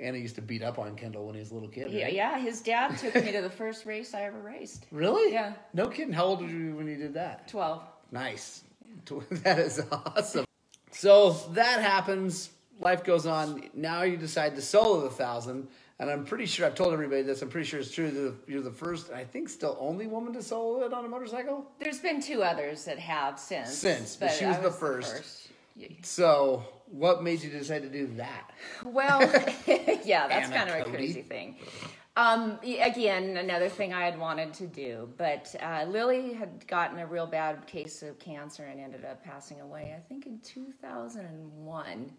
Anna 0.01 0.19
used 0.19 0.35
to 0.37 0.43
beat 0.43 0.63
up 0.63 0.79
on 0.79 0.97
Kendall 0.97 1.27
when 1.27 1.35
he 1.35 1.41
was 1.41 1.51
a 1.51 1.55
little 1.55 1.69
kid. 1.69 1.91
Yeah, 1.91 2.05
right? 2.05 2.13
yeah, 2.13 2.39
his 2.39 2.61
dad 2.61 2.97
took 2.99 3.15
me 3.15 3.33
to 3.33 3.43
the 3.43 3.51
first 3.63 3.87
race 3.87 4.15
I 4.15 4.23
ever 4.23 4.39
raced. 4.39 4.87
Really? 4.91 5.33
Yeah. 5.33 5.55
No 5.75 5.89
kidding. 5.89 6.13
How 6.13 6.25
old 6.25 6.41
were 6.43 6.49
you 6.49 6.75
when 6.77 6.87
you 6.87 6.97
did 6.97 7.15
that? 7.15 7.49
12. 7.49 7.83
Nice. 8.13 8.63
That 9.31 9.59
is 9.59 9.83
awesome. 9.93 10.47
So 10.91 11.33
that 11.53 11.83
happens. 11.83 12.51
Life 12.81 13.05
goes 13.05 13.27
on. 13.27 13.65
Now 13.75 14.03
you 14.03 14.17
decide 14.17 14.57
to 14.57 14.63
solo 14.63 15.03
the 15.03 15.11
thousand, 15.11 15.69
and 15.99 16.11
I'm 16.11 16.25
pretty 16.25 16.47
sure 16.47 16.67
I've 16.67 16.75
told 16.75 16.93
everybody 16.93 17.23
this. 17.23 17.43
I'm 17.43 17.49
pretty 17.49 17.67
sure 17.67 17.81
it's 17.81 17.91
true. 17.91 18.11
That 18.11 18.35
you're 18.47 18.63
the 18.63 18.71
first, 18.71 19.13
I 19.13 19.25
think, 19.25 19.49
still 19.49 19.77
only 19.81 20.07
woman 20.07 20.33
to 20.35 20.43
solo 20.43 20.85
it 20.85 20.93
on 20.93 21.05
a 21.05 21.09
motorcycle. 21.09 21.67
There's 21.79 22.01
been 22.01 22.21
two 22.21 22.43
others 22.43 22.85
that 22.85 22.99
have 22.99 23.39
since. 23.39 23.71
Since, 23.71 24.17
but 24.17 24.33
she 24.33 24.45
was 24.47 24.57
I 24.57 24.61
the 24.61 24.71
first. 24.71 25.49
Yeah. 25.77 25.89
So, 26.03 26.65
what 26.91 27.23
made 27.23 27.43
you 27.43 27.51
decide 27.51 27.83
to 27.83 27.89
do 27.89 28.07
that? 28.17 28.51
Well, 28.85 29.21
yeah, 30.05 30.29
that's 30.29 30.51
Anna 30.51 30.57
kind 30.57 30.71
of 30.71 30.87
a 30.87 30.91
crazy 30.91 31.23
thing. 31.23 31.57
Um, 32.17 32.59
again, 32.63 33.37
another 33.37 33.69
thing 33.69 33.93
I 33.93 34.05
had 34.05 34.19
wanted 34.19 34.55
to 34.55 34.67
do, 34.67 35.09
but 35.19 35.55
uh, 35.61 35.85
Lily 35.87 36.33
had 36.33 36.67
gotten 36.67 36.99
a 36.99 37.07
real 37.07 37.27
bad 37.27 37.67
case 37.67 38.03
of 38.03 38.19
cancer 38.19 38.65
and 38.65 38.81
ended 38.81 39.05
up 39.05 39.23
passing 39.23 39.61
away, 39.61 39.95
I 39.95 40.01
think 40.01 40.27
in 40.27 40.41
2001. 40.41 42.13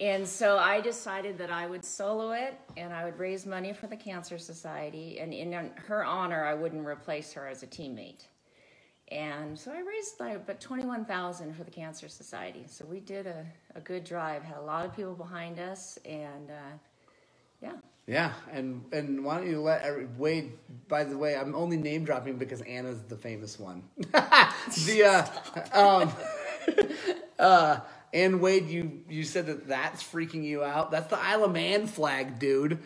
And 0.00 0.26
so 0.26 0.58
I 0.58 0.80
decided 0.80 1.38
that 1.38 1.52
I 1.52 1.68
would 1.68 1.84
solo 1.84 2.32
it 2.32 2.58
and 2.76 2.92
I 2.92 3.04
would 3.04 3.16
raise 3.16 3.46
money 3.46 3.72
for 3.72 3.86
the 3.86 3.96
Cancer 3.96 4.38
Society. 4.38 5.20
And 5.20 5.32
in 5.32 5.52
her 5.76 6.04
honor, 6.04 6.44
I 6.44 6.54
wouldn't 6.54 6.84
replace 6.84 7.32
her 7.34 7.46
as 7.46 7.62
a 7.62 7.68
teammate. 7.68 8.26
And 9.10 9.58
so 9.58 9.70
I 9.70 9.80
raised 9.80 10.18
like 10.18 10.36
about 10.36 10.60
21,000 10.60 11.54
for 11.54 11.64
the 11.64 11.70
Cancer 11.70 12.08
Society. 12.08 12.64
So 12.66 12.84
we 12.86 13.00
did 13.00 13.26
a, 13.26 13.44
a 13.74 13.80
good 13.80 14.04
drive, 14.04 14.42
had 14.42 14.56
a 14.56 14.62
lot 14.62 14.86
of 14.86 14.96
people 14.96 15.14
behind 15.14 15.58
us, 15.60 15.98
and 16.04 16.50
uh, 16.50 16.76
yeah. 17.62 17.72
Yeah, 18.06 18.32
and 18.52 18.84
and 18.92 19.24
why 19.24 19.38
don't 19.38 19.48
you 19.48 19.60
let 19.62 19.82
every- 19.82 20.06
Wade? 20.18 20.52
By 20.88 21.04
the 21.04 21.16
way, 21.16 21.36
I'm 21.36 21.54
only 21.54 21.78
name 21.78 22.04
dropping 22.04 22.36
because 22.36 22.60
Anna's 22.62 23.02
the 23.02 23.16
famous 23.16 23.58
one. 23.58 23.82
the 23.96 25.28
uh, 25.74 25.78
um, 25.78 26.12
uh, 27.38 27.80
and 28.12 28.40
Wade, 28.42 28.68
you 28.68 29.00
you 29.08 29.24
said 29.24 29.46
that 29.46 29.68
that's 29.68 30.02
freaking 30.02 30.44
you 30.44 30.62
out. 30.62 30.90
That's 30.90 31.08
the 31.08 31.18
Isle 31.18 31.44
of 31.44 31.52
Man 31.52 31.86
flag, 31.86 32.38
dude. 32.38 32.78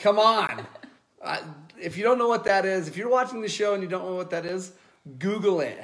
Come 0.00 0.18
on. 0.18 0.66
Uh, 1.22 1.36
if 1.78 1.98
you 1.98 2.02
don't 2.02 2.16
know 2.16 2.28
what 2.28 2.44
that 2.44 2.64
is, 2.64 2.88
if 2.88 2.96
you're 2.96 3.10
watching 3.10 3.42
the 3.42 3.48
show 3.48 3.74
and 3.74 3.82
you 3.82 3.88
don't 3.90 4.06
know 4.06 4.14
what 4.14 4.30
that 4.30 4.46
is, 4.46 4.72
Google 5.18 5.60
it, 5.60 5.78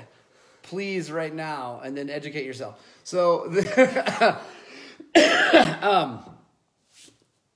please, 0.62 1.10
right 1.10 1.34
now, 1.34 1.80
and 1.84 1.96
then 1.96 2.10
educate 2.10 2.44
yourself. 2.44 2.80
So. 3.04 3.50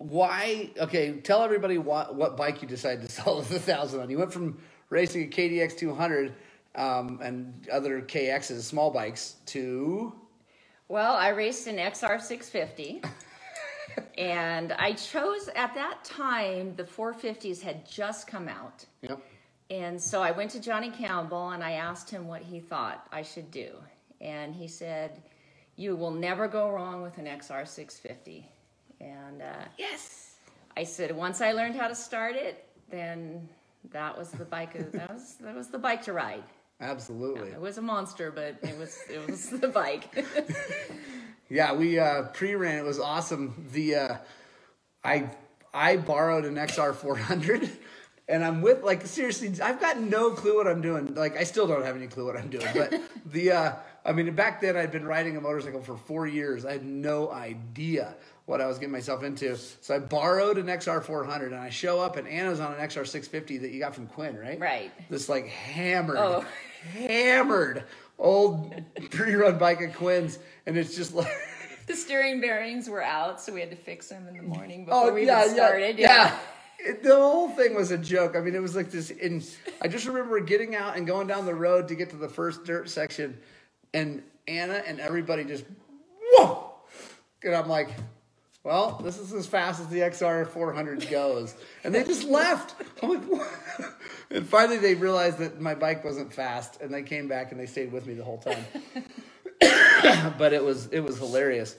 why 0.00 0.70
okay 0.78 1.12
tell 1.20 1.42
everybody 1.42 1.76
what, 1.76 2.14
what 2.14 2.34
bike 2.34 2.62
you 2.62 2.68
decided 2.68 3.06
to 3.06 3.12
sell 3.12 3.42
the 3.42 3.58
thousand 3.58 4.00
on 4.00 4.08
you 4.08 4.16
went 4.16 4.32
from 4.32 4.58
racing 4.88 5.24
a 5.24 5.26
kdx 5.26 5.76
200 5.76 6.34
um, 6.74 7.20
and 7.22 7.68
other 7.70 8.00
kx's 8.00 8.66
small 8.66 8.90
bikes 8.90 9.36
to 9.44 10.12
Well, 10.88 11.14
I 11.14 11.28
raced 11.28 11.66
an 11.66 11.76
XR 11.76 12.20
650. 12.20 13.02
and 14.18 14.72
I 14.72 14.92
chose 14.94 15.48
at 15.54 15.74
that 15.74 16.02
time 16.02 16.74
the 16.76 16.84
450s 16.84 17.60
had 17.60 17.88
just 17.88 18.26
come 18.26 18.48
out. 18.48 18.84
yep 19.02 19.22
And 19.70 20.02
so 20.02 20.20
I 20.20 20.32
went 20.32 20.50
to 20.50 20.60
Johnny 20.60 20.90
Campbell 20.90 21.50
and 21.50 21.62
I 21.62 21.72
asked 21.72 22.10
him 22.10 22.26
what 22.26 22.42
he 22.42 22.58
thought 22.58 23.06
I 23.12 23.22
should 23.22 23.50
do. 23.50 23.70
And 24.20 24.54
he 24.54 24.66
said, 24.66 25.22
You 25.76 25.94
will 25.94 26.10
never 26.10 26.48
go 26.48 26.70
wrong 26.70 27.02
with 27.02 27.18
an 27.18 27.26
XR 27.26 27.66
650. 27.66 28.48
And 29.00 29.40
uh, 29.40 29.64
yes 29.78 30.34
I 30.76 30.84
said, 30.84 31.14
Once 31.14 31.40
I 31.40 31.52
learned 31.52 31.76
how 31.76 31.88
to 31.88 31.94
start 31.94 32.34
it, 32.34 32.66
then 32.90 33.48
that 33.92 34.16
was 34.18 34.30
the 34.30 34.44
bike. 34.44 34.72
That 34.92 35.12
was 35.12 35.36
that 35.40 35.54
was 35.54 35.68
the 35.68 35.78
bike 35.78 36.02
to 36.02 36.12
ride. 36.12 36.44
absolutely 36.80 37.50
It 37.50 37.60
was 37.60 37.78
a 37.78 37.82
monster, 37.82 38.30
but 38.30 38.56
it 38.62 38.76
was 38.76 38.98
it 39.08 39.26
was 39.28 39.50
the 39.50 39.68
bike. 39.68 40.24
yeah 41.48 41.74
we 41.74 41.98
uh, 41.98 42.24
pre-ran 42.28 42.78
it 42.78 42.84
was 42.84 42.98
awesome 42.98 43.66
the 43.72 43.94
uh, 43.96 44.16
i 45.04 45.28
i 45.74 45.96
borrowed 45.96 46.44
an 46.44 46.54
xr 46.54 46.94
400 46.94 47.68
and 48.30 48.44
i'm 48.44 48.62
with 48.62 48.82
like 48.82 49.04
seriously 49.06 49.52
i've 49.62 49.80
got 49.80 49.98
no 50.00 50.30
clue 50.30 50.56
what 50.56 50.66
i'm 50.66 50.80
doing 50.80 51.14
like 51.14 51.36
i 51.36 51.44
still 51.44 51.66
don't 51.66 51.84
have 51.84 51.96
any 51.96 52.06
clue 52.06 52.24
what 52.24 52.36
i'm 52.36 52.48
doing 52.48 52.66
but 52.74 52.94
the 53.32 53.50
uh 53.52 53.72
i 54.04 54.12
mean 54.12 54.32
back 54.34 54.60
then 54.60 54.76
i'd 54.76 54.90
been 54.92 55.04
riding 55.06 55.36
a 55.36 55.40
motorcycle 55.40 55.82
for 55.82 55.96
four 55.96 56.26
years 56.26 56.64
i 56.64 56.72
had 56.72 56.84
no 56.84 57.30
idea 57.30 58.14
what 58.46 58.60
i 58.60 58.66
was 58.66 58.78
getting 58.78 58.92
myself 58.92 59.22
into 59.22 59.56
so 59.56 59.94
i 59.94 59.98
borrowed 59.98 60.56
an 60.58 60.66
xr 60.66 61.02
400 61.02 61.52
and 61.52 61.60
i 61.60 61.68
show 61.70 62.00
up 62.00 62.16
and 62.16 62.26
anna's 62.28 62.60
on 62.60 62.72
an 62.74 62.80
xr 62.88 63.06
650 63.06 63.58
that 63.58 63.70
you 63.72 63.80
got 63.80 63.94
from 63.94 64.06
quinn 64.06 64.36
right 64.38 64.58
Right. 64.60 64.90
this 65.10 65.28
like 65.28 65.46
hammered 65.48 66.16
Oh. 66.18 66.44
hammered 66.94 67.84
old 68.18 68.74
pre-run 69.10 69.58
bike 69.58 69.80
at 69.82 69.94
quinn's 69.94 70.38
and 70.66 70.76
it's 70.76 70.94
just 70.96 71.14
like 71.14 71.28
The 71.86 71.96
steering 71.96 72.40
bearings 72.40 72.88
were 72.88 73.02
out, 73.02 73.40
so 73.40 73.52
we 73.52 73.58
had 73.58 73.70
to 73.70 73.76
fix 73.76 74.06
them 74.10 74.28
in 74.28 74.36
the 74.36 74.44
morning 74.44 74.86
Oh 74.88 75.06
before 75.06 75.12
we 75.14 75.26
yeah, 75.26 75.42
even 75.42 75.54
started. 75.56 75.98
yeah, 75.98 76.06
yeah. 76.26 76.38
It- 76.84 77.02
the 77.02 77.14
whole 77.16 77.50
thing 77.50 77.74
was 77.74 77.90
a 77.90 77.98
joke. 77.98 78.36
I 78.36 78.40
mean, 78.40 78.54
it 78.54 78.62
was 78.62 78.76
like 78.76 78.90
this. 78.90 79.10
And 79.10 79.46
I 79.82 79.88
just 79.88 80.06
remember 80.06 80.40
getting 80.40 80.74
out 80.74 80.96
and 80.96 81.06
going 81.06 81.26
down 81.26 81.46
the 81.46 81.54
road 81.54 81.88
to 81.88 81.94
get 81.94 82.10
to 82.10 82.16
the 82.16 82.28
first 82.28 82.64
dirt 82.64 82.88
section, 82.90 83.38
and 83.94 84.22
Anna 84.48 84.82
and 84.86 85.00
everybody 85.00 85.44
just 85.44 85.64
whoa, 86.32 86.72
and 87.42 87.54
I'm 87.54 87.68
like, 87.68 87.90
well, 88.64 89.00
this 89.02 89.18
is 89.18 89.32
as 89.32 89.46
fast 89.46 89.80
as 89.80 89.88
the 89.88 90.00
XR 90.00 90.46
400 90.46 91.08
goes, 91.08 91.54
and 91.84 91.94
they 91.94 92.04
just 92.04 92.24
left. 92.24 92.74
I'm 93.02 93.08
like, 93.10 93.24
what? 93.24 93.48
And 94.30 94.46
finally, 94.46 94.76
they 94.78 94.94
realized 94.94 95.38
that 95.38 95.60
my 95.60 95.74
bike 95.74 96.04
wasn't 96.04 96.32
fast, 96.32 96.80
and 96.80 96.92
they 96.92 97.02
came 97.02 97.26
back 97.26 97.52
and 97.52 97.60
they 97.60 97.66
stayed 97.66 97.90
with 97.90 98.06
me 98.06 98.14
the 98.14 98.24
whole 98.24 98.38
time. 98.38 98.64
but 100.38 100.52
it 100.52 100.62
was 100.62 100.86
it 100.88 101.00
was 101.00 101.18
hilarious. 101.18 101.76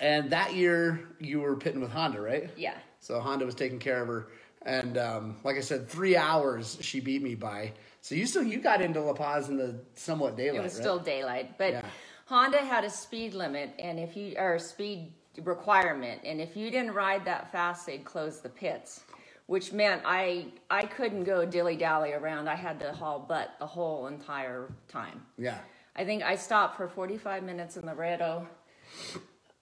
And 0.00 0.30
that 0.30 0.54
year, 0.54 1.00
you 1.20 1.40
were 1.40 1.56
pitting 1.56 1.80
with 1.80 1.90
Honda, 1.92 2.20
right? 2.20 2.50
Yeah. 2.56 2.74
So 3.04 3.20
Honda 3.20 3.44
was 3.44 3.54
taking 3.54 3.78
care 3.78 4.00
of 4.00 4.08
her, 4.08 4.28
and 4.62 4.96
um, 4.96 5.36
like 5.44 5.56
I 5.58 5.60
said, 5.60 5.86
three 5.90 6.16
hours 6.16 6.78
she 6.80 7.00
beat 7.00 7.20
me 7.22 7.34
by. 7.34 7.74
So 8.00 8.14
you 8.14 8.24
still 8.24 8.42
you 8.42 8.58
got 8.60 8.80
into 8.80 8.98
La 9.02 9.12
Paz 9.12 9.50
in 9.50 9.58
the 9.58 9.78
somewhat 9.94 10.38
daylight, 10.38 10.60
It 10.60 10.62
was 10.62 10.72
right? 10.76 10.80
still 10.80 10.98
daylight, 10.98 11.58
but 11.58 11.72
Yeah. 11.74 11.82
Honda 12.24 12.56
had 12.64 12.82
a 12.82 12.88
speed 12.88 13.34
limit, 13.34 13.74
and 13.78 14.00
if 14.00 14.16
you 14.16 14.34
or 14.38 14.54
a 14.54 14.58
speed 14.60 15.12
requirement, 15.42 16.22
and 16.24 16.40
if 16.40 16.56
you 16.56 16.70
didn't 16.70 16.92
ride 16.94 17.26
that 17.26 17.52
fast, 17.52 17.84
they'd 17.84 18.06
close 18.06 18.40
the 18.40 18.48
pits, 18.48 19.02
which 19.48 19.74
meant 19.74 20.00
I 20.06 20.46
I 20.70 20.86
couldn't 20.86 21.24
go 21.24 21.44
dilly 21.44 21.76
dally 21.76 22.14
around. 22.14 22.48
I 22.48 22.54
had 22.54 22.80
to 22.80 22.92
haul 22.94 23.18
butt 23.18 23.50
the 23.58 23.66
whole 23.66 24.06
entire 24.06 24.72
time. 24.88 25.26
yeah. 25.36 25.58
I 25.96 26.04
think 26.06 26.22
I 26.22 26.34
stopped 26.36 26.76
for 26.78 26.88
45 26.88 27.42
minutes 27.44 27.76
in 27.76 27.84
Loreto, 27.86 28.48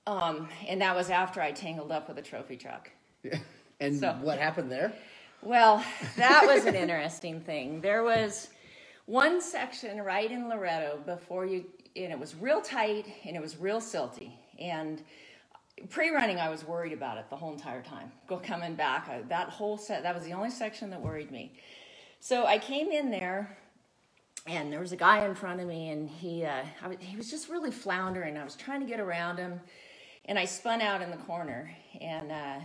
um, 0.07 0.49
and 0.69 0.81
that 0.81 0.95
was 0.95 1.11
after 1.11 1.41
I 1.43 1.51
tangled 1.51 1.91
up 1.91 2.07
with 2.09 2.17
a 2.19 2.23
trophy 2.23 2.57
truck. 2.57 2.89
And 3.81 3.99
So- 3.99 4.13
what 4.23 4.39
happened 4.39 4.71
there? 4.71 4.93
Well, 5.43 5.85
that 6.17 6.47
was 6.47 6.67
an 6.67 6.75
interesting 6.77 7.41
thing. 7.41 7.81
There 7.81 8.05
was 8.05 8.49
one 9.07 9.41
section 9.41 10.01
right 10.03 10.31
in 10.31 10.49
Loreto 10.49 11.01
before 11.05 11.47
you, 11.47 11.65
and 11.97 12.13
it 12.13 12.19
was 12.19 12.35
real 12.37 12.61
tight 12.61 13.07
and 13.25 13.35
it 13.37 13.43
was 13.43 13.57
real 13.59 13.81
silty. 13.81 14.33
And 14.61 15.03
pre-running, 15.91 16.39
I 16.39 16.49
was 16.49 16.65
worried 16.65 16.93
about 16.93 17.19
it 17.19 17.27
the 17.31 17.37
whole 17.37 17.53
entire 17.53 17.83
time. 17.83 18.13
Go 18.29 18.39
coming 18.39 18.75
back, 18.75 19.09
I, 19.09 19.23
that 19.29 19.49
whole 19.49 19.77
set, 19.79 20.05
that 20.05 20.15
was 20.15 20.25
the 20.25 20.33
only 20.33 20.51
section 20.51 20.91
that 20.91 21.01
worried 21.01 21.33
me. 21.33 21.53
So 22.21 22.47
I 22.47 22.59
came 22.59 22.93
in 22.93 23.11
there, 23.11 23.59
and 24.47 24.73
there 24.73 24.81
was 24.81 24.93
a 24.93 24.97
guy 24.97 25.25
in 25.27 25.35
front 25.35 25.61
of 25.61 25.67
me, 25.69 25.91
and 25.91 26.09
he 26.09 26.45
uh, 26.45 26.65
I 26.83 26.89
was, 26.89 26.99
he 27.01 27.17
was 27.17 27.31
just 27.31 27.49
really 27.49 27.73
floundering. 27.73 28.39
I 28.39 28.45
was 28.45 28.55
trying 28.57 28.81
to 28.81 28.87
get 28.87 29.01
around 29.01 29.39
him, 29.39 29.61
and 30.27 30.39
I 30.39 30.45
spun 30.45 30.81
out 30.81 31.03
in 31.03 31.11
the 31.11 31.17
corner, 31.19 31.75
and. 32.01 32.33
Uh, 32.33 32.61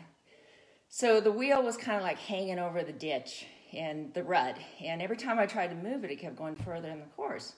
so 0.98 1.22
the 1.22 1.32
wheel 1.32 1.62
was 1.62 1.78
kind 1.78 1.96
of 1.96 2.02
like 2.02 2.18
hanging 2.18 2.58
over 2.58 2.82
the 2.82 2.92
ditch 2.92 3.46
and 3.72 4.12
the 4.16 4.24
rut. 4.24 4.58
And 4.84 5.00
every 5.00 5.16
time 5.16 5.38
I 5.38 5.46
tried 5.46 5.68
to 5.68 5.76
move 5.76 6.04
it, 6.04 6.10
it 6.10 6.16
kept 6.16 6.36
going 6.36 6.56
further 6.56 6.90
in 6.90 6.98
the 6.98 7.06
course. 7.16 7.54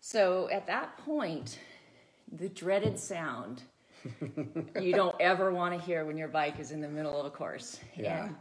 So 0.00 0.48
at 0.52 0.68
that 0.68 0.96
point, 0.98 1.58
the 2.30 2.48
dreaded 2.48 3.00
sound 3.00 3.64
you 4.80 4.94
don't 4.94 5.16
ever 5.18 5.52
want 5.52 5.76
to 5.76 5.84
hear 5.84 6.04
when 6.04 6.16
your 6.16 6.28
bike 6.28 6.60
is 6.60 6.70
in 6.70 6.80
the 6.80 6.86
middle 6.86 7.18
of 7.18 7.26
a 7.26 7.30
course. 7.30 7.80
Yeah. 7.96 8.26
And 8.26 8.36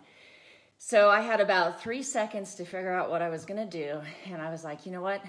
so 0.77 1.09
I 1.09 1.21
had 1.21 1.41
about 1.41 1.81
three 1.81 2.03
seconds 2.03 2.53
to 2.57 2.65
figure 2.65 2.93
out 2.93 3.09
what 3.09 3.23
I 3.23 3.29
was 3.29 3.45
going 3.45 3.67
to 3.67 3.77
do. 3.85 3.99
And 4.31 4.39
I 4.43 4.51
was 4.51 4.63
like, 4.63 4.85
you 4.85 4.91
know 4.91 5.01
what? 5.01 5.23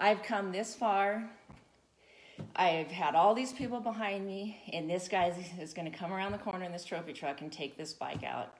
I've 0.00 0.24
come 0.24 0.50
this 0.50 0.74
far. 0.74 1.30
I've 2.56 2.88
had 2.88 3.14
all 3.14 3.34
these 3.34 3.52
people 3.52 3.80
behind 3.80 4.26
me, 4.26 4.60
and 4.72 4.88
this 4.88 5.08
guy 5.08 5.34
is 5.60 5.72
going 5.72 5.90
to 5.90 5.96
come 5.96 6.12
around 6.12 6.32
the 6.32 6.38
corner 6.38 6.64
in 6.64 6.72
this 6.72 6.84
trophy 6.84 7.12
truck 7.12 7.40
and 7.40 7.50
take 7.52 7.76
this 7.76 7.92
bike 7.92 8.24
out. 8.24 8.54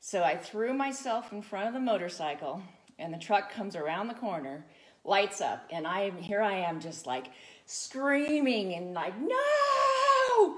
So 0.00 0.22
I 0.22 0.36
threw 0.36 0.72
myself 0.72 1.32
in 1.32 1.42
front 1.42 1.68
of 1.68 1.74
the 1.74 1.80
motorcycle, 1.80 2.62
and 2.98 3.12
the 3.12 3.18
truck 3.18 3.52
comes 3.52 3.76
around 3.76 4.08
the 4.08 4.14
corner, 4.14 4.64
lights 5.04 5.40
up, 5.40 5.66
and 5.70 5.86
I 5.86 6.10
here 6.20 6.42
I 6.42 6.54
am 6.54 6.80
just 6.80 7.06
like 7.06 7.26
screaming 7.66 8.74
and 8.74 8.94
like 8.94 9.14
no. 9.20 10.56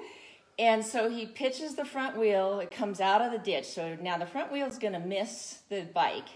And 0.58 0.84
so 0.84 1.08
he 1.10 1.26
pitches 1.26 1.74
the 1.74 1.84
front 1.84 2.16
wheel. 2.18 2.60
It 2.60 2.70
comes 2.70 3.00
out 3.00 3.22
of 3.22 3.32
the 3.32 3.38
ditch. 3.38 3.66
So 3.66 3.96
now 4.00 4.18
the 4.18 4.26
front 4.26 4.52
wheel 4.52 4.66
is 4.66 4.78
going 4.78 4.92
to 4.92 5.00
miss 5.00 5.60
the 5.68 5.82
bike, 5.94 6.28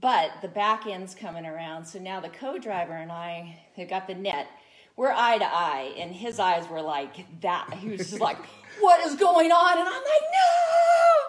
but 0.00 0.30
the 0.42 0.48
back 0.48 0.86
end's 0.86 1.14
coming 1.14 1.46
around. 1.46 1.86
So 1.86 1.98
now 1.98 2.20
the 2.20 2.28
co-driver 2.28 2.92
and 2.92 3.12
I 3.12 3.58
have 3.76 3.88
got 3.88 4.06
the 4.06 4.14
net. 4.14 4.48
We're 4.96 5.12
eye 5.12 5.38
to 5.38 5.44
eye, 5.44 5.92
and 5.96 6.12
his 6.12 6.38
eyes 6.38 6.68
were 6.68 6.82
like 6.82 7.40
that. 7.40 7.72
He 7.74 7.88
was 7.88 7.98
just 8.10 8.20
like, 8.20 8.38
"What 8.80 9.04
is 9.06 9.16
going 9.16 9.50
on?" 9.50 9.78
And 9.78 9.88
I'm 9.88 9.94
like, 9.94 10.28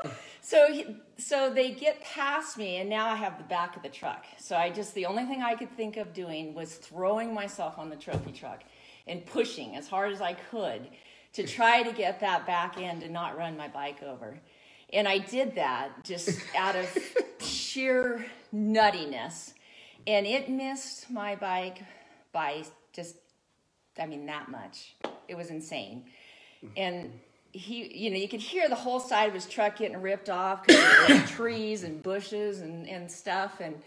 "No!" 0.04 0.12
So, 0.42 0.72
he, 0.72 0.98
so 1.18 1.52
they 1.52 1.72
get 1.72 2.04
past 2.04 2.56
me, 2.58 2.78
and 2.78 2.88
now 2.88 3.08
I 3.08 3.16
have 3.16 3.40
the 3.40 3.44
back 3.46 3.76
of 3.76 3.82
the 3.82 3.90
truck. 3.90 4.26
So 4.38 4.56
I 4.56 4.70
just 4.70 4.94
the 4.94 5.08
only 5.08 5.26
thing 5.26 5.42
I 5.42 5.56
could 5.56 5.76
think 5.76 5.98
of 5.98 6.14
doing 6.14 6.54
was 6.54 6.76
throwing 6.76 7.34
myself 7.34 7.80
on 7.80 7.90
the 7.90 7.96
trophy 7.96 8.32
truck 8.32 8.64
and 9.08 9.26
pushing 9.26 9.76
as 9.76 9.88
hard 9.88 10.14
as 10.14 10.22
I 10.22 10.34
could 10.34 10.88
to 11.34 11.48
try 11.48 11.82
to 11.84 11.92
get 11.92 12.20
that 12.20 12.46
back 12.46 12.78
end 12.78 13.02
and 13.02 13.12
not 13.12 13.38
run 13.38 13.58
my 13.58 13.68
bike 13.68 14.04
over. 14.04 14.40
And 14.94 15.08
I 15.08 15.18
did 15.18 15.56
that 15.56 16.04
just 16.04 16.40
out 16.56 16.76
of 16.76 16.88
sheer 17.42 18.26
nuttiness. 18.54 19.54
And 20.08 20.28
it 20.28 20.50
missed 20.50 21.10
my 21.10 21.36
bike 21.36 21.82
by 22.32 22.64
just, 22.94 23.16
I 24.00 24.06
mean, 24.06 24.26
that 24.26 24.50
much. 24.50 24.96
It 25.28 25.36
was 25.36 25.50
insane. 25.50 26.06
And 26.76 27.12
he, 27.52 27.98
you 27.98 28.12
know, 28.12 28.18
you 28.18 28.28
could 28.28 28.42
hear 28.42 28.68
the 28.68 28.76
whole 28.76 29.00
side 29.00 29.30
of 29.30 29.34
his 29.34 29.46
truck 29.46 29.78
getting 29.78 30.02
ripped 30.02 30.30
off 30.30 30.66
because 30.66 31.10
of 31.10 31.30
trees 31.30 31.84
and 31.84 32.04
bushes 32.04 32.62
and, 32.62 32.88
and 32.88 33.10
stuff. 33.10 33.60
And 33.60 33.82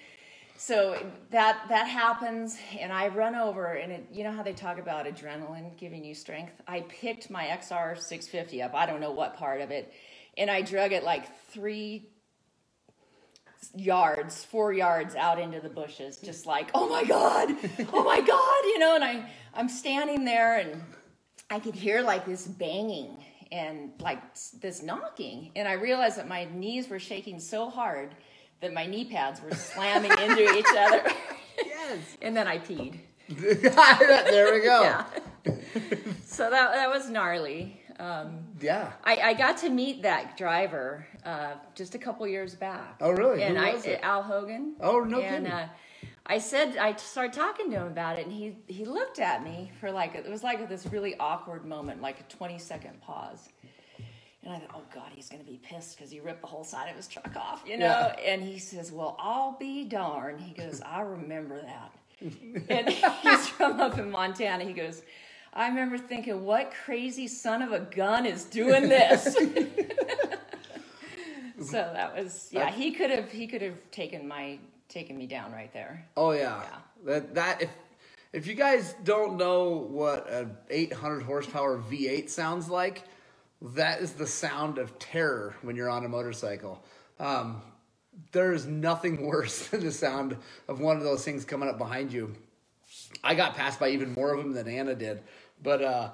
so 0.56 0.98
that 1.30 1.66
that 1.68 1.86
happens, 1.86 2.58
and 2.80 2.92
I 2.92 3.08
run 3.08 3.36
over, 3.36 3.74
and 3.74 3.92
it, 3.92 4.08
you 4.12 4.24
know 4.24 4.32
how 4.32 4.42
they 4.42 4.52
talk 4.52 4.78
about 4.78 5.06
adrenaline 5.06 5.76
giving 5.76 6.04
you 6.04 6.16
strength. 6.16 6.52
I 6.66 6.80
picked 6.80 7.30
my 7.30 7.44
XR 7.44 7.96
650 7.96 8.62
up. 8.62 8.74
I 8.74 8.84
don't 8.84 9.00
know 9.00 9.12
what 9.12 9.36
part 9.36 9.60
of 9.60 9.70
it, 9.70 9.92
and 10.36 10.50
I 10.50 10.62
drug 10.62 10.92
it 10.92 11.04
like 11.04 11.26
three 11.50 12.08
yards, 13.74 14.44
four 14.44 14.72
yards 14.72 15.14
out 15.14 15.38
into 15.38 15.60
the 15.60 15.68
bushes, 15.68 16.16
just 16.18 16.46
like, 16.46 16.70
oh 16.74 16.88
my 16.88 17.04
god, 17.04 17.50
oh 17.92 18.04
my 18.04 18.20
god, 18.20 18.64
you 18.64 18.78
know. 18.78 18.94
And 18.94 19.04
I 19.04 19.30
I'm 19.54 19.68
standing 19.68 20.24
there, 20.24 20.58
and 20.58 20.82
I 21.50 21.60
could 21.60 21.74
hear 21.74 22.02
like 22.02 22.24
this 22.26 22.46
banging 22.46 23.24
and 23.50 23.92
like 24.00 24.20
this 24.60 24.82
knocking, 24.82 25.52
and 25.56 25.66
I 25.68 25.72
realized 25.72 26.18
that 26.18 26.28
my 26.28 26.46
knees 26.54 26.88
were 26.88 26.98
shaking 26.98 27.40
so 27.40 27.70
hard 27.70 28.14
that 28.60 28.72
my 28.72 28.86
knee 28.86 29.04
pads 29.04 29.40
were 29.40 29.54
slamming 29.54 30.10
into 30.10 30.54
each 30.58 30.66
other. 30.76 31.02
Yes. 31.64 31.98
and 32.22 32.36
then 32.36 32.46
I 32.46 32.58
peed. 32.58 32.98
there 33.28 34.54
we 34.54 34.60
go. 34.62 34.82
Yeah. 34.82 35.04
so 36.24 36.50
that 36.50 36.72
that 36.72 36.88
was 36.88 37.10
gnarly. 37.10 37.80
Um, 37.98 38.38
Yeah. 38.60 38.92
I, 39.04 39.16
I 39.16 39.34
got 39.34 39.58
to 39.58 39.68
meet 39.70 40.02
that 40.02 40.36
driver 40.36 41.06
uh, 41.24 41.54
just 41.74 41.94
a 41.94 41.98
couple 41.98 42.26
years 42.26 42.54
back. 42.54 42.96
Oh, 43.00 43.10
really? 43.10 43.42
And 43.42 43.56
Who 43.58 43.64
I, 43.64 43.74
was 43.74 43.84
it? 43.86 44.00
Al 44.02 44.22
Hogan. 44.22 44.74
Oh, 44.80 45.00
no 45.00 45.20
And 45.20 45.46
kidding. 45.46 45.58
uh, 45.58 45.68
I 46.26 46.38
said 46.38 46.76
I 46.76 46.94
started 46.96 47.32
talking 47.32 47.70
to 47.70 47.76
him 47.78 47.86
about 47.86 48.18
it, 48.18 48.26
and 48.26 48.32
he 48.32 48.54
he 48.66 48.84
looked 48.84 49.18
at 49.18 49.42
me 49.42 49.72
for 49.80 49.90
like 49.90 50.14
it 50.14 50.28
was 50.28 50.42
like 50.42 50.68
this 50.68 50.84
really 50.86 51.16
awkward 51.18 51.64
moment, 51.64 52.02
like 52.02 52.20
a 52.20 52.22
twenty 52.24 52.58
second 52.58 53.00
pause. 53.00 53.48
And 54.44 54.52
I 54.54 54.58
thought, 54.58 54.70
oh 54.76 54.82
God, 54.94 55.10
he's 55.14 55.28
going 55.28 55.42
to 55.44 55.50
be 55.50 55.56
pissed 55.62 55.96
because 55.96 56.10
he 56.12 56.20
ripped 56.20 56.42
the 56.42 56.46
whole 56.46 56.64
side 56.64 56.88
of 56.90 56.96
his 56.96 57.08
truck 57.08 57.34
off, 57.36 57.64
you 57.66 57.76
know? 57.76 57.86
Yeah. 57.86 58.32
And 58.32 58.40
he 58.42 58.58
says, 58.58 58.92
well, 58.92 59.16
I'll 59.18 59.56
be 59.58 59.84
darned. 59.84 60.40
He 60.40 60.54
goes, 60.54 60.80
I 60.82 61.00
remember 61.00 61.60
that. 61.60 61.92
and 62.70 62.88
he's 62.88 63.48
from 63.48 63.80
up 63.80 63.98
in 63.98 64.10
Montana. 64.10 64.64
He 64.64 64.72
goes, 64.72 65.02
I 65.58 65.68
remember 65.68 65.98
thinking, 65.98 66.44
what 66.44 66.72
crazy 66.84 67.26
son 67.26 67.62
of 67.62 67.72
a 67.72 67.80
gun 67.80 68.26
is 68.26 68.44
doing 68.44 68.88
this? 68.88 69.24
so 71.60 71.72
that 71.72 72.16
was, 72.16 72.48
yeah, 72.52 72.70
he 72.70 72.92
could 72.92 73.10
have, 73.10 73.32
he 73.32 73.48
could 73.48 73.62
have 73.62 73.74
taken 73.90 74.28
my, 74.28 74.60
taken 74.88 75.18
me 75.18 75.26
down 75.26 75.50
right 75.50 75.72
there. 75.72 76.06
Oh 76.16 76.30
yeah. 76.30 76.62
Yeah. 76.62 76.76
That 77.06 77.34
that 77.34 77.62
if 77.62 77.70
if 78.32 78.46
you 78.46 78.54
guys 78.54 78.94
don't 79.02 79.36
know 79.36 79.70
what 79.70 80.30
an 80.30 80.56
800 80.70 81.24
horsepower 81.24 81.78
V8 81.78 82.30
sounds 82.30 82.68
like, 82.68 83.02
that 83.60 84.00
is 84.00 84.12
the 84.12 84.28
sound 84.28 84.78
of 84.78 84.96
terror 85.00 85.56
when 85.62 85.74
you're 85.74 85.90
on 85.90 86.04
a 86.04 86.08
motorcycle. 86.08 86.84
Um, 87.18 87.62
there 88.30 88.52
is 88.52 88.64
nothing 88.66 89.26
worse 89.26 89.66
than 89.68 89.80
the 89.80 89.90
sound 89.90 90.36
of 90.68 90.78
one 90.78 90.98
of 90.98 91.02
those 91.02 91.24
things 91.24 91.44
coming 91.44 91.68
up 91.68 91.78
behind 91.78 92.12
you. 92.12 92.36
I 93.22 93.34
got 93.34 93.56
passed 93.56 93.80
by 93.80 93.90
even 93.90 94.12
more 94.12 94.32
of 94.32 94.38
them 94.38 94.52
than 94.52 94.68
Anna 94.68 94.94
did, 94.94 95.22
but 95.62 95.82
uh, 95.82 96.10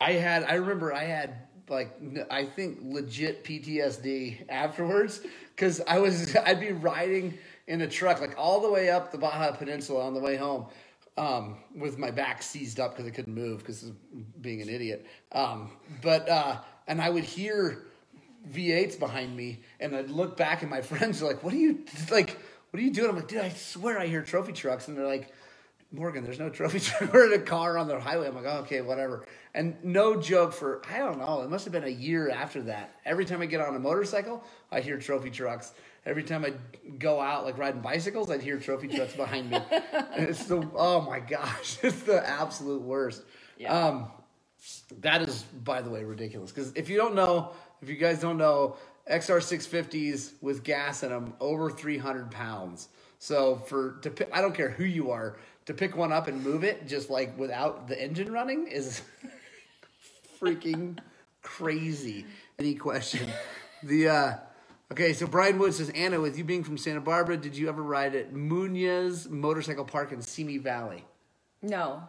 I 0.00 0.12
had 0.12 0.44
I 0.44 0.54
remember 0.54 0.92
I 0.92 1.04
had 1.04 1.34
like 1.68 2.00
I 2.30 2.44
think 2.44 2.78
legit 2.82 3.44
PTSD 3.44 4.48
afterwards 4.48 5.20
because 5.54 5.80
I 5.86 5.98
was 5.98 6.36
I'd 6.46 6.60
be 6.60 6.72
riding 6.72 7.38
in 7.66 7.82
a 7.82 7.88
truck 7.88 8.20
like 8.20 8.34
all 8.38 8.60
the 8.60 8.70
way 8.70 8.90
up 8.90 9.12
the 9.12 9.18
Baja 9.18 9.52
Peninsula 9.52 10.04
on 10.04 10.14
the 10.14 10.20
way 10.20 10.36
home 10.36 10.66
um, 11.18 11.56
with 11.74 11.98
my 11.98 12.10
back 12.10 12.42
seized 12.42 12.78
up 12.80 12.92
because 12.92 13.06
I 13.06 13.10
couldn't 13.10 13.34
move 13.34 13.58
because 13.58 13.82
of 13.82 14.40
being 14.40 14.62
an 14.62 14.68
idiot. 14.68 15.06
Um, 15.32 15.72
but 16.00 16.28
uh, 16.28 16.58
and 16.86 17.02
I 17.02 17.10
would 17.10 17.24
hear 17.24 17.86
V8s 18.50 18.98
behind 18.98 19.36
me, 19.36 19.60
and 19.80 19.96
I'd 19.96 20.10
look 20.10 20.36
back, 20.36 20.62
and 20.62 20.70
my 20.70 20.80
friends 20.82 21.20
are 21.22 21.26
like, 21.26 21.42
"What 21.42 21.52
are 21.52 21.58
you 21.58 21.84
like? 22.10 22.38
What 22.70 22.80
are 22.80 22.84
you 22.84 22.92
doing?" 22.92 23.10
I'm 23.10 23.16
like, 23.16 23.28
"Dude, 23.28 23.40
I 23.40 23.50
swear 23.50 23.98
I 23.98 24.06
hear 24.06 24.22
trophy 24.22 24.52
trucks," 24.52 24.88
and 24.88 24.96
they're 24.96 25.06
like. 25.06 25.32
Morgan, 25.90 26.22
there's 26.22 26.38
no 26.38 26.50
trophy 26.50 26.80
truck. 26.80 27.12
We're 27.12 27.32
in 27.32 27.40
a 27.40 27.42
car 27.42 27.78
on 27.78 27.88
the 27.88 27.98
highway. 27.98 28.28
I'm 28.28 28.34
like, 28.34 28.44
oh, 28.46 28.58
okay, 28.58 28.82
whatever. 28.82 29.26
And 29.54 29.76
no 29.82 30.20
joke 30.20 30.52
for 30.52 30.82
I 30.88 30.98
don't 30.98 31.18
know. 31.18 31.40
It 31.42 31.50
must 31.50 31.64
have 31.64 31.72
been 31.72 31.84
a 31.84 31.88
year 31.88 32.30
after 32.30 32.62
that. 32.62 32.94
Every 33.06 33.24
time 33.24 33.40
I 33.40 33.46
get 33.46 33.60
on 33.60 33.74
a 33.74 33.78
motorcycle, 33.78 34.44
I 34.70 34.80
hear 34.80 34.98
trophy 34.98 35.30
trucks. 35.30 35.72
Every 36.04 36.22
time 36.22 36.44
I 36.44 36.52
go 36.98 37.20
out 37.20 37.44
like 37.44 37.58
riding 37.58 37.80
bicycles, 37.80 38.30
I'd 38.30 38.42
hear 38.42 38.58
trophy 38.58 38.88
trucks 38.88 39.14
behind 39.14 39.50
me. 39.50 39.58
And 39.92 40.28
it's 40.28 40.46
the 40.46 40.68
oh 40.74 41.00
my 41.02 41.20
gosh, 41.20 41.78
it's 41.82 42.02
the 42.02 42.26
absolute 42.28 42.82
worst. 42.82 43.22
Yeah. 43.56 43.72
Um, 43.72 44.08
that 45.00 45.22
is, 45.22 45.42
by 45.64 45.80
the 45.82 45.90
way, 45.90 46.04
ridiculous. 46.04 46.50
Because 46.50 46.72
if 46.72 46.88
you 46.88 46.96
don't 46.96 47.14
know, 47.14 47.52
if 47.80 47.88
you 47.88 47.96
guys 47.96 48.20
don't 48.20 48.36
know, 48.36 48.76
XR 49.10 49.38
650s 49.38 50.32
with 50.42 50.64
gas 50.64 51.02
in 51.02 51.10
them 51.10 51.34
over 51.40 51.70
300 51.70 52.30
pounds. 52.30 52.88
So 53.18 53.56
for 53.56 53.98
to 54.02 54.36
I 54.36 54.40
don't 54.40 54.54
care 54.54 54.70
who 54.70 54.84
you 54.84 55.10
are, 55.10 55.36
to 55.68 55.74
pick 55.74 55.94
one 55.94 56.12
up 56.12 56.28
and 56.28 56.42
move 56.42 56.64
it 56.64 56.88
just 56.88 57.10
like 57.10 57.38
without 57.38 57.88
the 57.88 58.02
engine 58.02 58.32
running 58.32 58.66
is 58.68 59.02
freaking 60.40 60.98
crazy. 61.42 62.24
Any 62.58 62.74
question? 62.74 63.28
The 63.82 64.08
uh, 64.08 64.34
okay, 64.90 65.12
so 65.12 65.26
Brian 65.26 65.58
Wood 65.58 65.74
says 65.74 65.90
Anna, 65.90 66.22
with 66.22 66.38
you 66.38 66.44
being 66.44 66.64
from 66.64 66.78
Santa 66.78 67.02
Barbara, 67.02 67.36
did 67.36 67.54
you 67.54 67.68
ever 67.68 67.82
ride 67.82 68.14
at 68.14 68.32
Munoz 68.32 69.28
Motorcycle 69.28 69.84
Park 69.84 70.10
in 70.10 70.22
Simi 70.22 70.56
Valley? 70.56 71.04
No, 71.60 72.02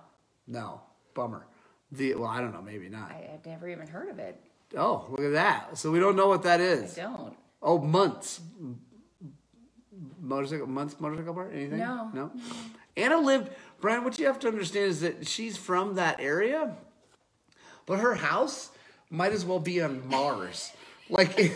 No, 0.47 0.79
bummer. 1.13 1.45
The 1.91 2.15
well, 2.15 2.29
I 2.29 2.39
don't 2.39 2.53
know, 2.53 2.61
maybe 2.61 2.87
not. 2.87 3.11
I 3.11 3.27
had 3.29 3.45
never 3.45 3.67
even 3.67 3.87
heard 3.87 4.07
of 4.07 4.19
it. 4.19 4.41
Oh, 4.77 5.05
look 5.09 5.19
at 5.19 5.33
that. 5.33 5.77
So 5.77 5.91
we 5.91 5.99
don't 5.99 6.15
know 6.15 6.29
what 6.29 6.43
that 6.43 6.61
is. 6.61 6.97
I 6.97 7.01
don't. 7.01 7.35
Oh, 7.61 7.77
months. 7.77 8.39
Motorcycle 10.21 10.67
months 10.67 10.95
motorcycle 10.97 11.33
park? 11.33 11.51
Anything? 11.53 11.79
No. 11.79 12.09
No. 12.13 12.31
Anna 12.99 13.17
lived 13.17 13.49
Brian, 13.81 14.03
what 14.03 14.19
you 14.19 14.25
have 14.25 14.39
to 14.39 14.47
understand 14.47 14.85
is 14.85 15.01
that 15.01 15.27
she's 15.27 15.57
from 15.57 15.95
that 15.95 16.19
area, 16.19 16.75
but 17.85 17.99
her 17.99 18.15
house 18.15 18.71
might 19.09 19.31
as 19.31 19.45
well 19.45 19.59
be 19.59 19.81
on 19.81 20.07
Mars. 20.07 20.71
Like 21.11 21.39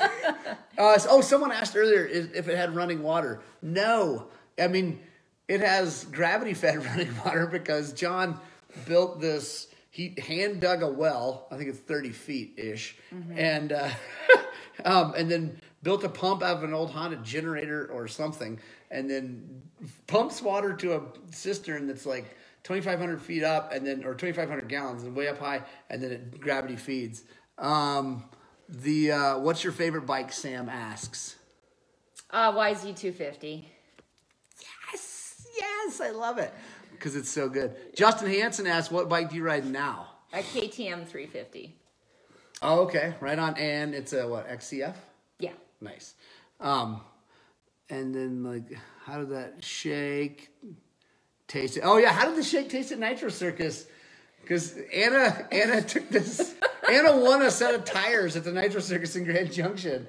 uh, 0.80 0.98
oh, 1.08 1.22
someone 1.22 1.52
asked 1.52 1.76
earlier 1.76 2.08
if 2.08 2.48
it 2.48 2.58
had 2.58 2.74
running 2.74 3.04
water. 3.04 3.40
No. 3.62 4.30
I 4.60 4.68
mean, 4.68 5.00
it 5.48 5.62
has 5.62 6.06
gravity 6.06 6.56
fed 6.56 6.84
running 6.88 7.16
water 7.24 7.46
because 7.46 7.94
John 7.94 8.40
built 8.88 9.22
this 9.22 9.68
he 9.92 10.16
hand 10.20 10.60
dug 10.60 10.82
a 10.82 10.88
well, 10.88 11.46
I 11.52 11.58
think 11.58 11.70
it's 11.70 11.78
30 11.78 12.10
feet 12.10 12.56
ish, 12.58 12.98
and 13.36 13.74
uh, 13.74 13.92
um, 14.86 15.14
and 15.16 15.30
then 15.30 15.62
built 15.84 16.04
a 16.04 16.10
pump 16.10 16.42
out 16.42 16.58
of 16.58 16.64
an 16.64 16.74
old 16.74 16.90
Honda 16.90 17.18
generator 17.18 17.90
or 17.92 18.08
something, 18.08 18.60
and 18.90 19.10
then 19.10 19.62
pumps 20.08 20.42
water 20.42 20.74
to 20.74 20.96
a 20.96 21.02
cistern 21.32 21.88
that's 21.88 22.06
like 22.06 22.36
2,500 22.64 23.22
feet 23.22 23.44
up, 23.44 23.72
and 23.74 23.86
then 23.86 24.04
or 24.06 24.16
2,500 24.16 24.68
gallons 24.68 25.04
and 25.04 25.16
way 25.16 25.28
up 25.28 25.38
high, 25.38 25.62
and 25.90 26.02
then 26.02 26.12
it 26.12 26.40
gravity 26.40 26.78
feeds. 26.78 27.24
Um, 27.58 28.24
the 28.70 29.12
uh, 29.12 29.38
what's 29.40 29.64
your 29.64 29.74
favorite 29.74 30.06
bike? 30.06 30.32
Sam 30.32 30.70
asks. 30.70 31.36
Uh, 32.32 32.52
YZ250. 32.54 33.66
Yes, 34.92 35.48
yes, 35.60 36.02
I 36.02 36.10
love 36.10 36.40
it 36.40 36.52
because 36.92 37.16
it's 37.16 37.30
so 37.30 37.50
good. 37.50 37.76
Justin 37.94 38.30
Hansen 38.30 38.66
asks, 38.66 38.90
"What 38.90 39.10
bike 39.10 39.30
do 39.30 39.36
you 39.36 39.44
ride 39.44 39.66
now?" 39.66 40.08
A 40.32 40.38
KTM 40.38 41.06
350. 41.06 41.76
Oh, 42.64 42.80
okay, 42.84 43.14
right 43.20 43.38
on. 43.38 43.56
And 43.58 43.94
it's 43.94 44.14
a 44.14 44.28
what 44.28 44.50
XCF? 44.50 44.96
Nice. 45.84 46.16
Um, 46.60 47.02
and 47.90 48.16
then 48.16 48.44
like, 48.44 48.78
how 49.06 49.20
did 49.20 49.30
that 49.30 49.64
shake 49.64 50.50
taste? 51.48 51.78
It? 51.78 51.82
Oh 51.84 51.98
yeah, 51.98 52.12
how 52.12 52.26
did 52.26 52.38
the 52.38 52.44
shake 52.44 52.70
taste 52.70 52.92
at 52.92 53.00
Nitro 53.00 53.30
Circus? 53.30 53.86
Because 54.42 54.78
Anna 54.94 55.48
Anna 55.52 55.82
took 55.94 56.10
this. 56.10 56.56
Anna 56.90 57.18
won 57.18 57.42
a 57.42 57.52
set 57.52 57.76
of 57.76 57.86
tires 57.86 58.36
at 58.36 58.44
the 58.44 58.52
Nitro 58.52 58.80
Circus 58.80 59.16
in 59.16 59.26
Grand 59.26 59.52
Junction 59.52 60.08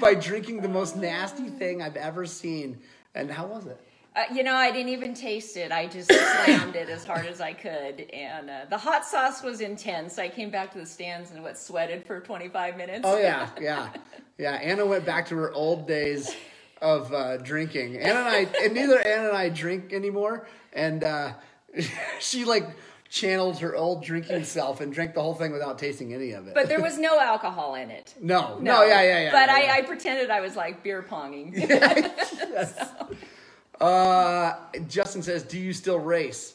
by 0.00 0.14
drinking 0.14 0.62
the 0.62 0.68
most 0.68 0.96
nasty 0.96 1.48
thing 1.48 1.82
I've 1.82 1.96
ever 1.96 2.24
seen. 2.26 2.78
And 3.14 3.30
how 3.30 3.46
was 3.46 3.66
it? 3.66 3.80
Uh, 4.16 4.24
you 4.32 4.42
know, 4.42 4.54
I 4.54 4.70
didn't 4.70 4.88
even 4.88 5.12
taste 5.12 5.58
it. 5.58 5.70
I 5.70 5.86
just 5.86 6.10
slammed 6.10 6.74
it 6.74 6.88
as 6.88 7.04
hard 7.04 7.26
as 7.26 7.42
I 7.42 7.52
could, 7.52 8.00
and 8.14 8.48
uh, 8.48 8.60
the 8.70 8.78
hot 8.78 9.04
sauce 9.04 9.42
was 9.42 9.60
intense. 9.60 10.18
I 10.18 10.28
came 10.28 10.48
back 10.48 10.72
to 10.72 10.78
the 10.78 10.86
stands 10.86 11.32
and 11.32 11.42
what 11.42 11.58
sweated 11.58 12.06
for 12.06 12.20
25 12.20 12.78
minutes. 12.78 13.02
Oh 13.04 13.18
yeah, 13.18 13.50
yeah, 13.60 13.90
yeah. 14.38 14.52
Anna 14.52 14.86
went 14.86 15.04
back 15.04 15.28
to 15.28 15.36
her 15.36 15.52
old 15.52 15.86
days 15.86 16.34
of 16.80 17.12
uh, 17.12 17.38
drinking. 17.38 17.98
Anna 17.98 18.20
and 18.20 18.28
I, 18.28 18.64
and 18.64 18.74
neither 18.74 19.00
Anna 19.00 19.28
and 19.28 19.36
I 19.36 19.48
drink 19.48 19.92
anymore. 19.92 20.46
And 20.72 21.04
uh, 21.04 21.32
she 22.20 22.44
like 22.44 22.66
channeled 23.08 23.58
her 23.58 23.74
old 23.74 24.04
drinking 24.04 24.44
self 24.44 24.80
and 24.80 24.92
drank 24.92 25.14
the 25.14 25.22
whole 25.22 25.34
thing 25.34 25.52
without 25.52 25.78
tasting 25.78 26.12
any 26.12 26.32
of 26.32 26.46
it. 26.48 26.54
But 26.54 26.68
there 26.68 26.80
was 26.80 26.98
no 26.98 27.18
alcohol 27.20 27.74
in 27.76 27.90
it. 27.90 28.14
no, 28.20 28.58
no, 28.60 28.82
yeah, 28.84 29.02
yeah, 29.02 29.22
yeah. 29.22 29.30
But 29.32 29.48
yeah, 29.48 29.54
I, 29.54 29.60
yeah. 29.60 29.72
I 29.74 29.82
pretended 29.82 30.30
I 30.30 30.40
was 30.40 30.56
like 30.56 30.82
beer 30.82 31.02
ponging. 31.02 31.54
Uh, 33.78 34.54
Justin 34.88 35.22
says, 35.22 35.42
"Do 35.42 35.58
you 35.58 35.74
still 35.74 35.98
race? 35.98 36.54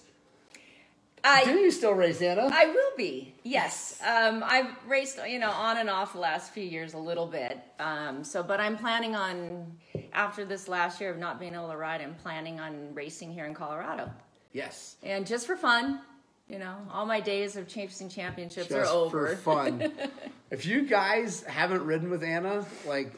Do 1.46 1.52
you 1.52 1.72
still 1.72 1.94
race, 1.94 2.22
Anna? 2.22 2.50
I 2.52 2.66
will 2.66 2.98
be. 2.98 3.34
Yes. 3.44 4.00
Um, 4.02 4.44
I've 4.46 4.76
raced, 4.88 5.20
you 5.28 5.40
know, 5.40 5.52
on 5.52 5.78
and 5.78 5.90
off 5.90 6.14
the 6.14 6.20
last 6.20 6.52
few 6.52 6.64
years 6.64 6.94
a 6.94 6.98
little 6.98 7.28
bit. 7.28 7.60
Um, 7.80 8.24
so, 8.24 8.44
but 8.44 8.60
I'm 8.60 8.78
planning 8.78 9.16
on 9.16 9.78
after 10.14 10.46
this 10.46 10.68
last 10.68 11.00
year 11.00 11.12
of 11.12 11.18
not 11.18 11.40
being 11.40 11.54
able 11.54 11.70
to 11.70 11.78
ride, 11.78 12.02
I'm 12.02 12.16
planning 12.16 12.60
on 12.60 12.94
racing 12.94 13.32
here 13.32 13.46
in 13.46 13.54
Colorado, 13.54 14.12
yes. 14.54 14.96
and 15.04 15.26
just 15.26 15.48
for 15.48 15.56
fun. 15.56 16.02
You 16.50 16.60
know, 16.60 16.76
all 16.92 17.06
my 17.06 17.22
days 17.22 17.56
of 17.56 17.68
chasing 17.70 18.10
championships 18.10 18.72
are 18.74 18.86
over. 18.86 19.28
for 19.30 19.36
fun. 19.38 19.94
if 20.52 20.66
you 20.66 20.86
guys 20.86 21.44
haven't 21.44 21.86
ridden 21.86 22.10
with 22.10 22.24
Anna, 22.24 22.66
like 22.86 23.14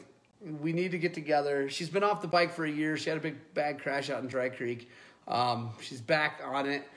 we 0.60 0.72
need 0.72 0.92
to 0.92 0.98
get 0.98 1.14
together. 1.14 1.68
She's 1.68 1.88
been 1.88 2.04
off 2.04 2.22
the 2.22 2.28
bike 2.28 2.52
for 2.54 2.64
a 2.64 2.70
year. 2.70 2.96
She 2.96 3.10
had 3.10 3.18
a 3.18 3.20
big 3.20 3.36
bad 3.54 3.80
crash 3.80 4.08
out 4.08 4.22
in 4.22 4.28
Dry 4.28 4.50
Creek. 4.50 4.88
Um, 5.26 5.70
she's 5.80 6.00
back 6.00 6.42
on 6.44 6.68
it. 6.68 6.88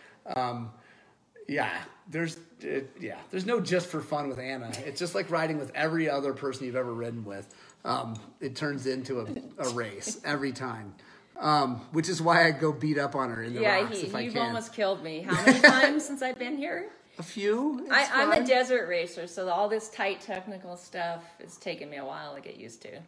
Yeah, 1.48 1.72
there's 2.10 2.38
uh, 2.64 2.82
yeah, 3.00 3.18
there's 3.32 3.46
no 3.46 3.60
just 3.60 3.88
for 3.88 4.02
fun 4.02 4.30
with 4.30 4.40
Anna. 4.40 4.72
It's 4.86 5.00
just 5.00 5.16
like 5.16 5.30
riding 5.32 5.58
with 5.58 5.72
every 5.76 6.10
other 6.10 6.34
person 6.34 6.66
you've 6.66 6.76
ever 6.76 6.94
ridden 6.94 7.24
with. 7.26 7.54
Um, 7.86 8.16
it 8.42 8.56
turns 8.56 8.86
into 8.86 9.22
a, 9.22 9.64
a 9.64 9.70
race 9.74 10.20
every 10.26 10.52
time. 10.52 10.96
Um, 11.40 11.82
which 11.92 12.10
is 12.10 12.20
why 12.20 12.48
I 12.48 12.52
go 12.52 12.72
beat 12.72 12.98
up 12.98 13.14
on 13.14 13.30
her 13.30 13.44
in 13.44 13.54
the 13.54 13.62
yeah, 13.62 13.82
rocks 13.82 14.00
he, 14.00 14.08
if 14.08 14.16
I 14.16 14.22
you've 14.22 14.34
can. 14.34 14.48
almost 14.48 14.74
killed 14.74 15.04
me. 15.04 15.22
How 15.22 15.46
many 15.46 15.60
times 15.62 16.04
since 16.04 16.24
I've 16.24 16.40
been 16.40 16.58
here? 16.58 16.90
a 17.20 17.24
few. 17.24 17.80
It's 17.82 17.92
I, 17.92 18.24
I'm 18.24 18.32
a 18.32 18.46
desert 18.46 18.88
racer, 18.88 19.28
so 19.28 19.48
all 19.50 19.68
this 19.68 19.90
tight 19.90 20.22
technical 20.22 20.78
stuff 20.78 21.24
is 21.40 21.58
taking 21.58 21.90
me 21.90 21.98
a 21.98 22.06
while 22.06 22.36
to 22.36 22.42
get 22.42 22.58
used 22.58 22.82
to. 22.84 23.00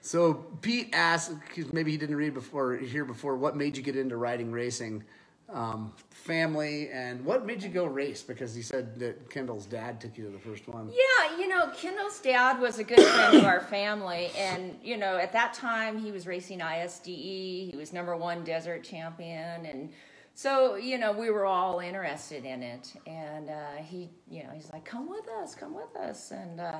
So 0.00 0.34
Pete 0.60 0.90
asked, 0.92 1.32
maybe 1.72 1.90
he 1.92 1.96
didn't 1.96 2.16
read 2.16 2.34
before 2.34 2.76
here 2.76 3.04
before, 3.04 3.36
what 3.36 3.56
made 3.56 3.76
you 3.76 3.82
get 3.82 3.96
into 3.96 4.16
riding 4.16 4.52
racing? 4.52 5.04
Um, 5.50 5.92
family 6.10 6.88
and 6.88 7.22
what 7.24 7.44
made 7.44 7.62
you 7.62 7.68
go 7.68 7.84
race? 7.84 8.22
Because 8.22 8.54
he 8.54 8.62
said 8.62 8.98
that 8.98 9.28
Kendall's 9.28 9.66
dad 9.66 10.00
took 10.00 10.16
you 10.16 10.24
to 10.24 10.30
the 10.30 10.38
first 10.38 10.66
one. 10.66 10.88
Yeah, 10.88 11.38
you 11.38 11.48
know, 11.48 11.68
Kendall's 11.76 12.18
dad 12.20 12.58
was 12.60 12.78
a 12.78 12.84
good 12.84 13.00
friend 13.00 13.36
of 13.36 13.44
our 13.44 13.60
family, 13.60 14.30
and 14.38 14.76
you 14.82 14.96
know, 14.96 15.16
at 15.16 15.32
that 15.32 15.52
time 15.52 15.98
he 15.98 16.10
was 16.10 16.26
racing 16.26 16.60
ISDE. 16.60 17.70
He 17.70 17.74
was 17.76 17.92
number 17.92 18.16
one 18.16 18.42
desert 18.42 18.84
champion, 18.84 19.66
and 19.66 19.92
so 20.34 20.76
you 20.76 20.96
know, 20.96 21.12
we 21.12 21.28
were 21.30 21.44
all 21.44 21.80
interested 21.80 22.44
in 22.46 22.62
it. 22.62 22.94
And 23.06 23.50
uh, 23.50 23.76
he, 23.82 24.08
you 24.30 24.44
know, 24.44 24.50
he's 24.54 24.72
like, 24.72 24.86
"Come 24.86 25.10
with 25.10 25.28
us, 25.28 25.54
come 25.54 25.74
with 25.74 25.94
us," 25.96 26.30
and. 26.30 26.60
Uh, 26.60 26.78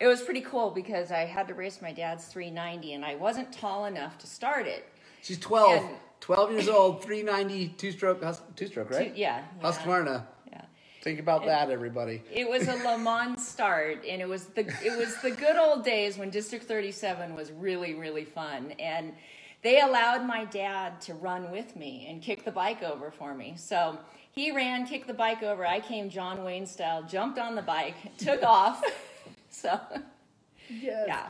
it 0.00 0.06
was 0.06 0.20
pretty 0.22 0.42
cool 0.42 0.70
because 0.70 1.10
I 1.10 1.24
had 1.24 1.48
to 1.48 1.54
race 1.54 1.82
my 1.82 1.92
dad's 1.92 2.26
390 2.26 2.92
and 2.92 3.04
I 3.04 3.16
wasn't 3.16 3.52
tall 3.52 3.86
enough 3.86 4.16
to 4.18 4.28
start 4.28 4.68
it. 4.68 4.86
She's 5.22 5.40
12, 5.40 5.82
And- 5.82 5.96
12 6.20 6.52
years 6.52 6.68
old, 6.68 7.02
390, 7.02 7.68
two 7.68 7.92
stroke, 7.92 8.22
hus- 8.22 8.42
two 8.56 8.66
stroke, 8.66 8.90
right? 8.90 9.14
Two- 9.14 9.20
yeah, 9.20 9.42
yeah. 9.60 9.62
Husqvarna. 9.70 10.24
Yeah. 10.50 10.62
Think 11.02 11.20
about 11.20 11.44
that, 11.46 11.70
everybody. 11.70 12.22
It 12.32 12.48
was 12.48 12.66
a 12.68 12.74
Le 12.74 12.98
Mans 12.98 13.46
start, 13.46 14.04
and 14.08 14.20
it 14.20 14.28
was 14.28 14.46
the 14.46 14.66
it 14.84 14.96
was 14.98 15.16
the 15.22 15.30
good 15.30 15.56
old 15.56 15.84
days 15.84 16.18
when 16.18 16.30
District 16.30 16.64
37 16.64 17.34
was 17.34 17.52
really 17.52 17.94
really 17.94 18.24
fun, 18.24 18.72
and 18.78 19.12
they 19.62 19.80
allowed 19.80 20.26
my 20.26 20.44
dad 20.44 21.00
to 21.02 21.14
run 21.14 21.50
with 21.50 21.74
me 21.76 22.06
and 22.08 22.20
kick 22.22 22.44
the 22.44 22.52
bike 22.52 22.82
over 22.82 23.10
for 23.10 23.34
me. 23.34 23.54
So 23.56 23.98
he 24.32 24.50
ran, 24.52 24.86
kicked 24.86 25.06
the 25.08 25.14
bike 25.14 25.42
over. 25.42 25.66
I 25.66 25.80
came 25.80 26.10
John 26.10 26.44
Wayne 26.44 26.66
style, 26.66 27.02
jumped 27.02 27.38
on 27.38 27.54
the 27.54 27.62
bike, 27.62 27.96
took 28.18 28.42
off. 28.42 28.82
So 29.50 29.80
yeah, 30.68 31.28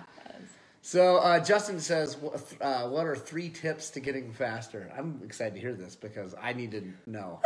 So 0.88 1.18
uh, 1.18 1.38
Justin 1.38 1.80
says, 1.80 2.16
uh, 2.62 2.88
"What 2.88 3.06
are 3.06 3.14
three 3.14 3.50
tips 3.50 3.90
to 3.90 4.00
getting 4.00 4.32
faster?" 4.32 4.90
I'm 4.96 5.20
excited 5.22 5.52
to 5.52 5.60
hear 5.60 5.74
this 5.74 5.94
because 5.94 6.34
I 6.40 6.54
need 6.54 6.70
to 6.70 6.82
know. 7.04 7.42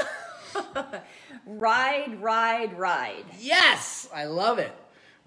ride, 1.47 2.23
ride, 2.23 2.79
ride. 2.79 3.25
yes, 3.41 4.09
I 4.15 4.27
love 4.27 4.61
it. 4.61 4.73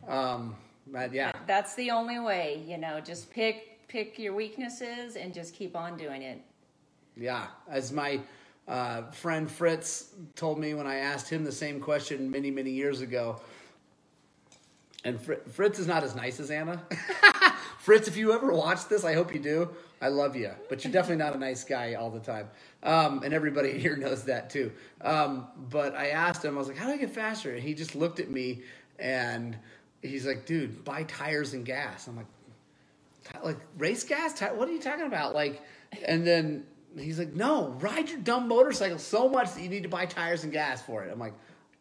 Um, 0.08 0.56
but 0.88 1.12
yeah, 1.12 1.34
That's 1.45 1.75
the 1.75 1.91
only 1.91 2.19
way, 2.19 2.63
you 2.65 2.78
know. 2.78 3.01
Just 3.01 3.30
pick 3.32 3.86
pick 3.89 4.17
your 4.17 4.34
weaknesses 4.34 5.17
and 5.17 5.34
just 5.34 5.54
keep 5.54 5.75
on 5.75 5.97
doing 5.97 6.21
it. 6.21 6.39
Yeah, 7.17 7.47
as 7.67 7.91
my 7.91 8.21
uh, 8.65 9.12
friend 9.12 9.51
Fritz 9.51 10.13
told 10.38 10.58
me 10.58 10.73
when 10.73 10.88
I 10.88 10.99
asked 10.99 11.30
him 11.30 11.43
the 11.43 11.51
same 11.51 11.82
question 11.82 12.32
many, 12.32 12.49
many 12.49 12.71
years 12.71 13.01
ago. 13.01 13.41
And 15.04 15.19
Fr- 15.19 15.43
Fritz 15.51 15.80
is 15.80 15.86
not 15.86 16.06
as 16.06 16.15
nice 16.15 16.39
as 16.39 16.49
Anna. 16.49 16.82
Fritz, 17.86 18.08
if 18.08 18.17
you 18.17 18.34
ever 18.34 18.52
watch 18.52 18.88
this, 18.88 19.04
I 19.04 19.13
hope 19.13 19.32
you 19.32 19.39
do. 19.39 19.69
I 20.02 20.08
love 20.08 20.36
you, 20.36 20.50
but 20.69 20.84
you're 20.84 20.91
definitely 20.91 21.24
not 21.24 21.36
a 21.36 21.38
nice 21.38 21.63
guy 21.63 21.93
all 21.93 22.10
the 22.10 22.19
time. 22.19 22.50
Um, 22.82 23.21
and 23.21 23.32
everybody 23.32 23.78
here 23.78 23.95
knows 23.95 24.24
that 24.24 24.50
too. 24.50 24.71
Um, 25.02 25.45
but 25.69 25.93
I 25.93 26.08
asked 26.08 26.43
him, 26.43 26.56
I 26.56 26.58
was 26.58 26.67
like, 26.67 26.78
how 26.78 26.88
do 26.88 26.93
I 26.93 26.98
get 26.98 27.12
faster? 27.12 27.54
And 27.54 27.62
he 27.62 27.76
just 27.76 27.93
looked 27.93 28.19
at 28.19 28.32
me 28.32 28.63
and 28.98 29.56
he's 30.02 30.26
like, 30.26 30.48
dude, 30.48 30.84
buy 30.84 31.04
tires 31.04 31.54
and 31.54 31.63
gas. 31.63 32.08
I'm 32.08 32.15
like, 32.15 32.26
like 33.43 33.60
race 33.78 34.04
gas 34.04 34.39
what 34.39 34.67
are 34.67 34.71
you 34.71 34.80
talking 34.80 35.08
about 35.08 35.34
like 35.34 35.60
and 36.08 36.28
then 36.28 36.63
he's 36.95 37.17
like 37.17 37.34
no 37.36 37.69
ride 37.80 38.08
your 38.08 38.19
dumb 38.19 38.48
motorcycle 38.48 39.00
so 39.00 39.28
much 39.28 39.52
that 39.56 39.63
you 39.63 39.67
need 39.67 39.82
to 39.82 39.89
buy 39.89 40.06
tires 40.06 40.43
and 40.43 40.54
gas 40.54 40.80
for 40.84 41.04
it 41.04 41.12
i'm 41.12 41.17
like 41.17 41.34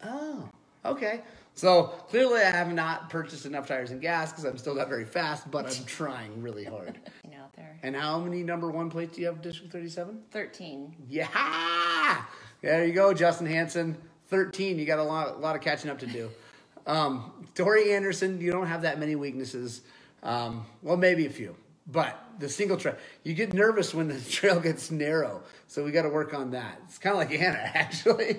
oh 0.03 0.49
okay 0.87 1.21
so 1.55 1.85
clearly 2.09 2.41
i 2.41 2.51
have 2.51 2.73
not 2.73 3.09
purchased 3.11 3.47
enough 3.47 3.67
tires 3.67 3.91
and 3.91 4.01
gas 4.01 4.31
because 4.31 4.45
i'm 4.45 4.59
still 4.59 4.75
not 4.75 4.89
very 4.89 5.05
fast 5.05 5.51
but 5.51 5.67
i'm 5.67 5.85
trying 5.85 6.43
really 6.43 6.65
hard. 6.65 6.99
Out 7.41 7.53
there. 7.57 7.79
and 7.83 7.95
how 7.97 8.19
many 8.21 8.43
number 8.43 8.71
one 8.71 8.89
plates 8.91 9.15
do 9.17 9.21
you 9.21 9.27
have 9.27 9.43
district 9.43 9.73
37 9.73 10.23
Thirteen. 10.31 10.95
yeah! 11.09 12.23
There 12.63 12.85
you 12.87 12.93
go 12.93 13.13
justin 13.15 13.47
hanson. 13.47 13.97
13 14.29 14.79
you 14.79 14.87
got 14.87 14.99
a 14.99 15.03
lot, 15.03 15.35
a 15.35 15.39
lot 15.39 15.55
of 15.57 15.63
catching 15.63 15.91
up 15.91 15.99
to 16.01 16.07
do. 16.07 16.31
Um, 16.87 17.33
tori 17.55 17.95
anderson 17.95 18.43
you 18.43 18.53
don't 18.53 18.67
have 18.67 18.83
that 18.83 18.99
many 19.01 19.15
weaknesses. 19.17 19.81
Um, 20.23 20.67
well 20.83 20.99
maybe 20.99 21.25
a 21.27 21.31
few 21.31 21.57
but 21.87 22.19
the 22.39 22.49
single 22.49 22.77
trail 22.77 22.97
you 23.23 23.33
get 23.35 23.53
nervous 23.55 23.95
when 23.95 24.09
the 24.09 24.21
trail 24.31 24.61
gets 24.61 24.91
narrow 24.91 25.43
so 25.67 25.83
we 25.83 25.93
got 25.93 26.03
to 26.03 26.11
work 26.11 26.35
on 26.35 26.51
that. 26.51 26.79
It's 26.85 26.99
kind 26.99 27.15
of 27.15 27.19
like 27.21 27.41
anna 27.41 27.59
actually 27.75 28.37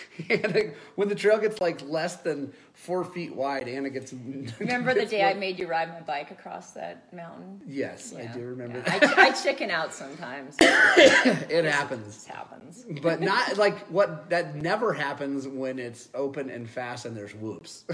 anna, 0.30 0.72
when 0.96 1.08
the 1.08 1.14
trail 1.14 1.38
gets 1.38 1.60
like 1.60 1.80
less 1.88 2.16
than 2.16 2.52
four 2.74 3.04
feet 3.04 3.34
wide 3.34 3.68
anna 3.68 3.90
gets 3.90 4.12
Remember 4.58 4.94
the 4.94 5.06
day 5.06 5.24
I 5.24 5.34
made 5.34 5.58
you 5.58 5.66
ride 5.68 5.88
my 5.90 6.00
bike 6.00 6.30
across 6.30 6.72
that 6.72 7.12
mountain? 7.12 7.60
yes 7.66 8.14
i 8.16 8.26
do 8.26 8.40
remember 8.40 8.78
Yeah. 8.86 8.98
that 8.98 9.18
I, 9.18 9.28
I 9.28 9.30
chicken 9.32 9.70
out 9.70 9.92
sometimes. 9.94 10.56
It 10.60 11.50
it 11.50 11.64
happens 11.64 12.14
just 12.14 12.28
happens. 12.28 12.84
but 13.02 13.20
not 13.32 13.56
like 13.56 13.78
what 13.88 14.28
that 14.30 14.54
never 14.56 14.92
happens 14.92 15.46
when 15.48 15.78
it's 15.78 16.08
open 16.14 16.50
and 16.50 16.68
fast 16.68 17.04
and 17.06 17.16
there's 17.16 17.34
whoops. 17.34 17.84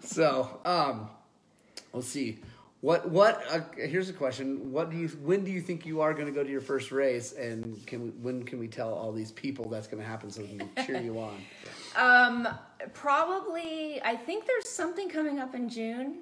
so, 0.00 0.60
um, 0.64 1.08
let's 1.92 2.08
see. 2.08 2.38
What 2.86 3.10
what? 3.10 3.42
Uh, 3.50 3.62
here's 3.76 4.08
a 4.10 4.12
question. 4.12 4.70
What 4.70 4.90
do 4.92 4.96
you? 4.96 5.08
When 5.08 5.42
do 5.42 5.50
you 5.50 5.60
think 5.60 5.84
you 5.86 6.02
are 6.02 6.14
going 6.14 6.26
to 6.26 6.32
go 6.32 6.44
to 6.44 6.48
your 6.48 6.60
first 6.60 6.92
race? 6.92 7.32
And 7.32 7.84
can 7.84 8.00
we? 8.00 8.10
When 8.10 8.44
can 8.44 8.60
we 8.60 8.68
tell 8.68 8.94
all 8.94 9.10
these 9.10 9.32
people 9.32 9.68
that's 9.68 9.88
going 9.88 10.00
to 10.00 10.08
happen 10.08 10.30
so 10.30 10.42
we 10.42 10.56
can 10.56 10.86
cheer 10.86 11.02
you 11.02 11.18
on? 11.18 11.34
Um, 11.96 12.46
probably. 12.92 14.02
I 14.04 14.14
think 14.14 14.46
there's 14.46 14.68
something 14.68 15.08
coming 15.08 15.38
up 15.38 15.54
in 15.54 15.68
June. 15.68 16.18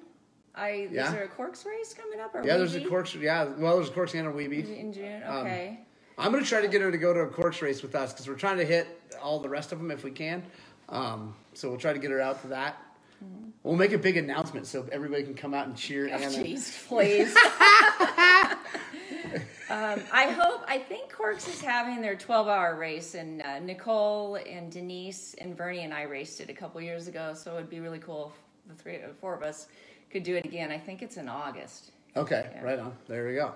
I 0.55 0.87
Yeah? 0.89 1.07
is 1.07 1.11
there 1.11 1.25
a 1.25 1.27
corks 1.27 1.65
race 1.65 1.93
coming 1.93 2.21
up? 2.21 2.33
Or 2.33 2.43
Yeah, 2.43 2.55
there's 2.57 2.75
a 2.75 2.85
corks. 2.85 3.13
Yeah, 3.13 3.43
well, 3.43 3.75
there's 3.75 3.89
a 3.89 3.91
corks 3.91 4.15
and 4.15 4.25
a 4.25 4.31
weeby. 4.31 4.75
in 4.79 4.93
June. 4.93 5.21
Um, 5.23 5.35
Okay. 5.39 5.81
I'm 6.17 6.31
going 6.31 6.41
to 6.41 6.49
try 6.49 6.61
to 6.61 6.69
get 6.69 6.81
her 6.81 6.91
to 6.91 6.97
go 6.97 7.13
to 7.13 7.19
a 7.19 7.27
corks 7.27 7.61
race 7.61 7.81
with 7.83 7.93
us 7.93 8.13
because 8.13 8.27
we're 8.29 8.35
trying 8.35 8.57
to 8.57 8.65
hit 8.65 8.87
all 9.21 9.39
the 9.39 9.49
rest 9.49 9.73
of 9.73 9.79
them 9.79 9.91
if 9.91 10.05
we 10.05 10.11
can. 10.11 10.43
Um, 10.87 11.35
so 11.53 11.67
we'll 11.69 11.77
try 11.77 11.91
to 11.91 11.99
get 11.99 12.09
her 12.09 12.21
out 12.21 12.41
to 12.43 12.47
that. 12.47 12.81
We'll 13.63 13.75
make 13.75 13.93
a 13.93 13.97
big 13.97 14.17
announcement 14.17 14.67
so 14.67 14.87
everybody 14.91 15.23
can 15.23 15.33
come 15.33 15.55
out 15.55 15.65
and 15.65 15.75
cheer 15.75 16.07
Oh, 16.11 16.15
Anna. 16.15 16.27
Jeez, 16.27 16.87
please. 16.87 17.35
um, 19.69 19.99
I 20.13 20.27
hope. 20.29 20.63
I 20.67 20.77
think 20.77 21.11
Corks 21.11 21.47
is 21.47 21.59
having 21.61 22.01
their 22.01 22.15
12-hour 22.15 22.75
race, 22.75 23.15
and 23.15 23.41
uh, 23.41 23.59
Nicole 23.59 24.35
and 24.35 24.71
Denise 24.71 25.33
and 25.39 25.57
Vernie 25.57 25.83
and 25.83 25.93
I 25.93 26.03
raced 26.03 26.41
it 26.41 26.49
a 26.49 26.53
couple 26.53 26.79
years 26.79 27.07
ago. 27.07 27.33
So 27.33 27.53
it 27.53 27.55
would 27.55 27.69
be 27.69 27.79
really 27.79 27.99
cool 27.99 28.33
if 28.69 28.77
the 28.77 28.83
three, 28.83 28.95
uh, 28.97 29.07
four 29.19 29.33
of 29.35 29.41
us 29.41 29.67
could 30.11 30.23
do 30.23 30.35
it 30.35 30.45
again. 30.45 30.71
I 30.71 30.77
think 30.77 31.01
it's 31.01 31.17
in 31.17 31.27
August. 31.27 31.91
Okay, 32.15 32.49
Yeah. 32.53 32.63
right 32.63 32.79
on. 32.79 32.93
There 33.07 33.27
we 33.27 33.33
go. 33.33 33.53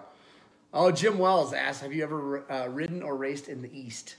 Oh, 0.73 0.91
Jim 0.91 1.17
Wells 1.19 1.53
asked, 1.53 1.81
"Have 1.81 1.93
you 1.93 2.03
ever 2.03 2.51
uh, 2.51 2.67
ridden 2.67 3.03
or 3.03 3.15
raced 3.15 3.47
in 3.47 3.61
the 3.61 3.69
East?" 3.79 4.15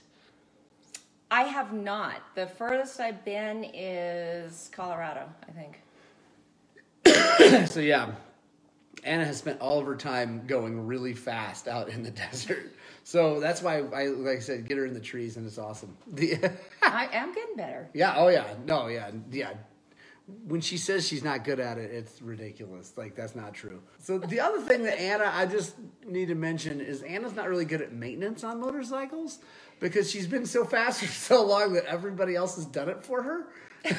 I 1.31 1.43
have 1.43 1.71
not. 1.71 2.21
The 2.35 2.45
furthest 2.45 2.99
I've 2.99 3.23
been 3.23 3.65
is 3.73 4.69
Colorado. 4.73 5.29
I 5.47 5.51
think. 5.53 5.81
so 7.69 7.79
yeah, 7.79 8.11
Anna 9.05 9.23
has 9.25 9.37
spent 9.37 9.61
all 9.61 9.79
of 9.79 9.85
her 9.85 9.95
time 9.95 10.45
going 10.45 10.85
really 10.85 11.13
fast 11.13 11.69
out 11.69 11.87
in 11.89 12.03
the 12.03 12.11
desert. 12.31 12.73
So 13.03 13.39
that's 13.39 13.61
why 13.61 13.77
I, 13.77 14.07
like 14.07 14.37
I 14.37 14.39
said, 14.39 14.67
get 14.67 14.77
her 14.77 14.85
in 14.85 14.93
the 14.93 14.99
trees 14.99 15.37
and 15.37 15.47
it's 15.47 15.57
awesome. 15.57 15.95
The, 16.05 16.37
I 16.83 17.07
am 17.13 17.33
getting 17.33 17.55
better. 17.55 17.89
yeah, 17.93 18.13
oh 18.17 18.27
yeah, 18.27 18.53
no, 18.65 18.87
yeah, 18.87 19.09
yeah. 19.31 19.53
When 20.47 20.61
she 20.61 20.77
says 20.77 21.07
she's 21.07 21.23
not 21.23 21.43
good 21.43 21.59
at 21.59 21.77
it, 21.77 21.91
it's 21.91 22.21
ridiculous. 22.21 22.93
Like 22.97 23.15
that's 23.15 23.35
not 23.35 23.53
true. 23.53 23.81
So 23.99 24.17
the 24.17 24.39
other 24.39 24.59
thing 24.61 24.83
that 24.83 24.99
Anna, 24.99 25.31
I 25.33 25.45
just 25.45 25.75
need 26.05 26.27
to 26.27 26.35
mention 26.35 26.81
is 26.81 27.01
Anna's 27.03 27.35
not 27.35 27.49
really 27.49 27.65
good 27.65 27.81
at 27.81 27.93
maintenance 27.93 28.43
on 28.43 28.59
motorcycles 28.59 29.39
because 29.79 30.09
she's 30.09 30.27
been 30.27 30.45
so 30.45 30.65
fast 30.65 30.99
for 31.01 31.07
so 31.07 31.45
long 31.45 31.73
that 31.73 31.85
everybody 31.85 32.35
else 32.35 32.55
has 32.55 32.65
done 32.65 32.89
it 32.89 33.03
for 33.03 33.21
her. 33.23 33.47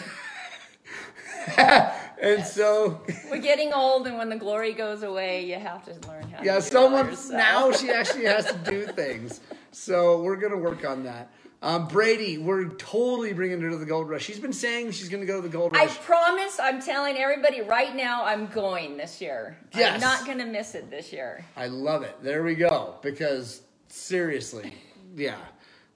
and 2.21 2.45
so 2.45 3.01
We're 3.31 3.39
getting 3.39 3.73
old, 3.73 4.07
and 4.07 4.17
when 4.17 4.29
the 4.29 4.37
glory 4.37 4.73
goes 4.73 5.03
away, 5.03 5.45
you 5.45 5.57
have 5.57 5.85
to 5.85 6.09
learn 6.09 6.29
how. 6.31 6.43
yeah, 6.43 6.55
to 6.55 6.61
do 6.61 6.67
someone 6.67 7.17
now 7.31 7.73
she 7.73 7.91
actually 7.91 8.25
has 8.27 8.47
to 8.47 8.59
do 8.59 8.87
things. 8.87 9.41
So 9.73 10.23
we're 10.23 10.37
gonna 10.37 10.57
work 10.57 10.85
on 10.85 11.03
that. 11.05 11.33
Um, 11.63 11.87
Brady, 11.87 12.39
we're 12.39 12.71
totally 12.71 13.33
bringing 13.33 13.61
her 13.61 13.71
to 13.71 13.77
the 13.77 13.87
Gold 13.87 14.09
Rush. 14.09 14.25
She's 14.25 14.41
been 14.41 14.53
saying 14.53 14.91
she's 14.91 15.09
gonna 15.09 15.27
go 15.27 15.41
to 15.41 15.49
the 15.49 15.53
Gold 15.53 15.73
rush. 15.73 15.91
I 15.91 15.95
promise. 16.01 16.59
I'm 16.61 16.83
telling 16.83 17.17
everybody 17.17 17.61
right 17.61 17.95
now. 17.95 18.25
I'm 18.25 18.49
going 18.49 18.97
this 18.97 19.21
year. 19.21 19.57
Yes. 19.73 19.95
I'm 19.95 20.01
not 20.01 20.27
going 20.27 20.39
to 20.39 20.45
miss 20.45 20.75
it 20.75 20.91
this 20.91 21.13
year. 21.13 21.45
I 21.57 21.69
love 21.69 22.03
it. 22.03 22.17
There 22.21 22.43
we 22.43 22.57
go. 22.57 22.97
Because 23.01 23.63
seriously, 23.87 24.75
yeah, 25.15 25.39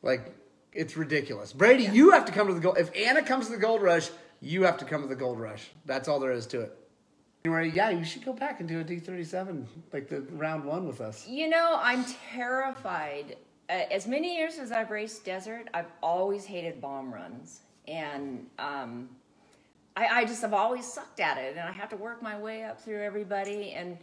like 0.02 0.32
it's 0.72 0.96
ridiculous. 0.96 1.52
Brady, 1.52 1.84
you 1.84 2.10
have 2.12 2.26
to 2.26 2.32
come 2.32 2.46
to 2.46 2.54
the 2.54 2.60
gold. 2.60 2.78
If 2.78 2.94
Anna 2.96 3.22
comes 3.22 3.46
to 3.46 3.52
the 3.52 3.58
Gold 3.58 3.82
Rush, 3.82 4.10
you 4.40 4.62
have 4.62 4.78
to 4.78 4.84
come 4.84 5.02
to 5.02 5.08
the 5.08 5.16
Gold 5.16 5.40
Rush. 5.40 5.68
That's 5.84 6.06
all 6.06 6.20
there 6.20 6.32
is 6.32 6.46
to 6.48 6.60
it. 6.60 6.78
Anyway, 7.44 7.72
yeah, 7.74 7.90
you 7.90 8.04
should 8.04 8.24
go 8.24 8.32
back 8.32 8.60
and 8.60 8.68
do 8.68 8.78
a 8.78 8.84
D 8.84 9.00
thirty 9.00 9.24
seven, 9.24 9.66
like 9.92 10.08
the 10.08 10.20
round 10.32 10.64
one 10.64 10.86
with 10.86 11.00
us. 11.00 11.26
You 11.26 11.48
know, 11.48 11.76
I'm 11.80 12.04
terrified. 12.32 13.36
Uh, 13.68 13.72
as 13.90 14.06
many 14.06 14.36
years 14.36 14.58
as 14.58 14.70
I've 14.70 14.90
raced 14.90 15.24
desert, 15.24 15.68
I've 15.74 15.90
always 16.02 16.44
hated 16.44 16.80
bomb 16.80 17.12
runs, 17.12 17.60
and 17.88 18.46
um, 18.58 19.08
I, 19.96 20.06
I 20.20 20.24
just 20.24 20.42
have 20.42 20.54
always 20.54 20.84
sucked 20.90 21.20
at 21.20 21.36
it, 21.38 21.56
and 21.56 21.68
I 21.68 21.72
have 21.72 21.88
to 21.90 21.96
work 21.96 22.22
my 22.22 22.38
way 22.38 22.62
up 22.64 22.80
through 22.80 23.02
everybody. 23.02 23.72
And 23.72 23.98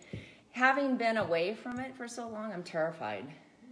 having 0.51 0.97
been 0.97 1.17
away 1.17 1.53
from 1.53 1.79
it 1.79 1.95
for 1.95 2.07
so 2.07 2.27
long, 2.27 2.51
I'm 2.51 2.63
terrified. 2.63 3.25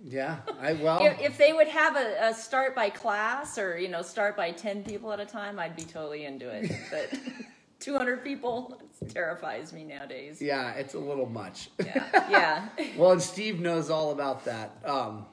Yeah, 0.03 0.37
I 0.59 0.73
well. 0.73 1.03
If, 1.05 1.19
if 1.19 1.37
they 1.37 1.53
would 1.53 1.67
have 1.67 1.95
a, 1.95 2.29
a 2.29 2.33
start 2.33 2.73
by 2.73 2.89
class, 2.89 3.57
or 3.57 3.77
you 3.77 3.87
know, 3.89 4.01
start 4.01 4.37
by 4.37 4.51
ten 4.51 4.83
people 4.83 5.11
at 5.11 5.19
a 5.19 5.25
time, 5.25 5.59
I'd 5.59 5.75
be 5.75 5.83
totally 5.83 6.25
into 6.25 6.49
it. 6.49 6.71
But 6.89 7.19
200 7.81 8.23
people 8.23 8.79
terrifies 9.09 9.73
me 9.73 9.83
nowadays. 9.83 10.41
yeah, 10.41 10.71
it's 10.73 10.93
a 10.93 10.99
little 10.99 11.25
much. 11.25 11.69
Yeah, 11.83 12.07
yeah. 12.29 12.69
Well, 12.97 13.11
and 13.11 13.21
Steve 13.21 13.59
knows 13.59 13.89
all 13.89 14.11
about 14.11 14.45
that. 14.45 14.77
Um, 14.85 15.25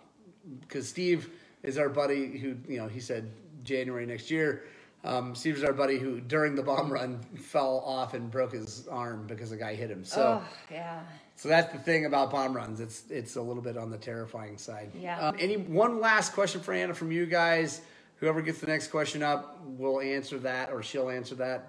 because 0.60 0.88
Steve 0.88 1.30
is 1.62 1.78
our 1.78 1.88
buddy 1.88 2.38
who, 2.38 2.56
you 2.68 2.78
know, 2.78 2.88
he 2.88 3.00
said 3.00 3.30
January 3.64 4.06
next 4.06 4.30
year. 4.30 4.64
Um, 5.04 5.34
Steve 5.34 5.56
is 5.56 5.64
our 5.64 5.72
buddy 5.72 5.98
who, 5.98 6.20
during 6.20 6.54
the 6.54 6.62
bomb 6.62 6.92
run, 6.92 7.20
fell 7.36 7.82
off 7.86 8.14
and 8.14 8.30
broke 8.30 8.52
his 8.52 8.88
arm 8.88 9.26
because 9.26 9.52
a 9.52 9.56
guy 9.56 9.74
hit 9.74 9.90
him. 9.90 10.04
So, 10.04 10.42
oh, 10.42 10.48
yeah. 10.70 11.00
so 11.36 11.48
that's 11.48 11.72
the 11.72 11.78
thing 11.78 12.06
about 12.06 12.30
bomb 12.30 12.54
runs. 12.54 12.80
It's 12.80 13.04
it's 13.08 13.36
a 13.36 13.42
little 13.42 13.62
bit 13.62 13.76
on 13.76 13.90
the 13.90 13.96
terrifying 13.96 14.58
side. 14.58 14.90
Yeah. 14.98 15.20
Um, 15.20 15.36
any 15.38 15.56
one 15.56 16.00
last 16.00 16.32
question 16.32 16.60
for 16.60 16.72
Anna 16.72 16.94
from 16.94 17.12
you 17.12 17.26
guys? 17.26 17.80
Whoever 18.16 18.42
gets 18.42 18.58
the 18.58 18.66
next 18.66 18.88
question 18.88 19.22
up 19.22 19.64
will 19.64 20.00
answer 20.00 20.38
that, 20.40 20.72
or 20.72 20.82
she'll 20.82 21.10
answer 21.10 21.36
that. 21.36 21.68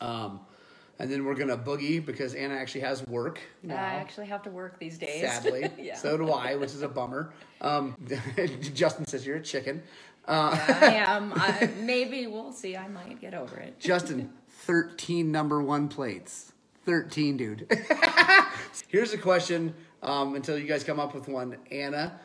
Um, 0.00 0.40
and 0.98 1.10
then 1.10 1.24
we're 1.24 1.34
gonna 1.34 1.56
boogie 1.56 2.04
because 2.04 2.34
Anna 2.34 2.54
actually 2.54 2.80
has 2.82 3.06
work 3.06 3.40
now 3.62 3.76
I 3.76 3.94
actually 3.94 4.26
have 4.26 4.42
to 4.42 4.50
work 4.50 4.78
these 4.78 4.98
days. 4.98 5.20
sadly. 5.20 5.70
yeah. 5.78 5.96
So 5.96 6.16
do 6.16 6.30
I, 6.30 6.56
which 6.56 6.70
is 6.70 6.82
a 6.82 6.88
bummer. 6.88 7.32
Um, 7.60 7.96
Justin 8.74 9.06
says 9.06 9.26
you're 9.26 9.36
a 9.36 9.42
chicken. 9.42 9.82
Yeah, 10.28 10.78
I 10.82 10.94
am. 10.94 11.32
I, 11.34 11.70
maybe 11.80 12.26
we'll 12.26 12.52
see. 12.52 12.76
I 12.76 12.86
might 12.88 13.20
get 13.20 13.34
over 13.34 13.56
it. 13.56 13.78
Justin, 13.80 14.30
13 14.50 15.32
number 15.32 15.62
one 15.62 15.88
plates. 15.88 16.52
13, 16.84 17.36
dude. 17.36 17.78
Here's 18.88 19.12
a 19.12 19.18
question 19.18 19.74
um, 20.02 20.34
until 20.34 20.58
you 20.58 20.66
guys 20.66 20.84
come 20.84 21.00
up 21.00 21.14
with 21.14 21.28
one. 21.28 21.56
Anna, 21.70 22.18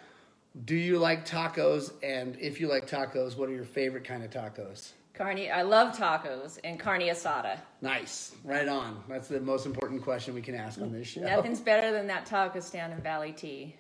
do 0.66 0.76
you 0.76 1.00
like 1.00 1.28
tacos? 1.28 1.92
And 2.04 2.38
if 2.40 2.60
you 2.60 2.68
like 2.68 2.88
tacos, 2.88 3.38
what 3.38 3.50
are 3.50 3.54
your 3.54 3.66
favorite 3.66 4.04
kind 4.04 4.24
of 4.24 4.30
tacos? 4.30 4.92
Carne, 5.14 5.48
I 5.54 5.62
love 5.62 5.96
tacos 5.96 6.58
and 6.64 6.80
carne 6.80 7.02
asada. 7.02 7.60
Nice. 7.82 8.34
Right 8.44 8.68
on. 8.68 9.04
That's 9.08 9.28
the 9.28 9.40
most 9.40 9.66
important 9.68 10.02
question 10.02 10.34
we 10.34 10.42
can 10.42 10.56
ask 10.56 10.82
on 10.82 10.92
this 10.92 11.08
show. 11.08 11.22
Nothing's 11.22 11.60
better 11.60 11.92
than 11.92 12.08
that 12.08 12.26
taco 12.26 12.60
stand 12.60 12.94
in 12.94 13.00
Valley 13.02 13.32
T. 13.32 13.76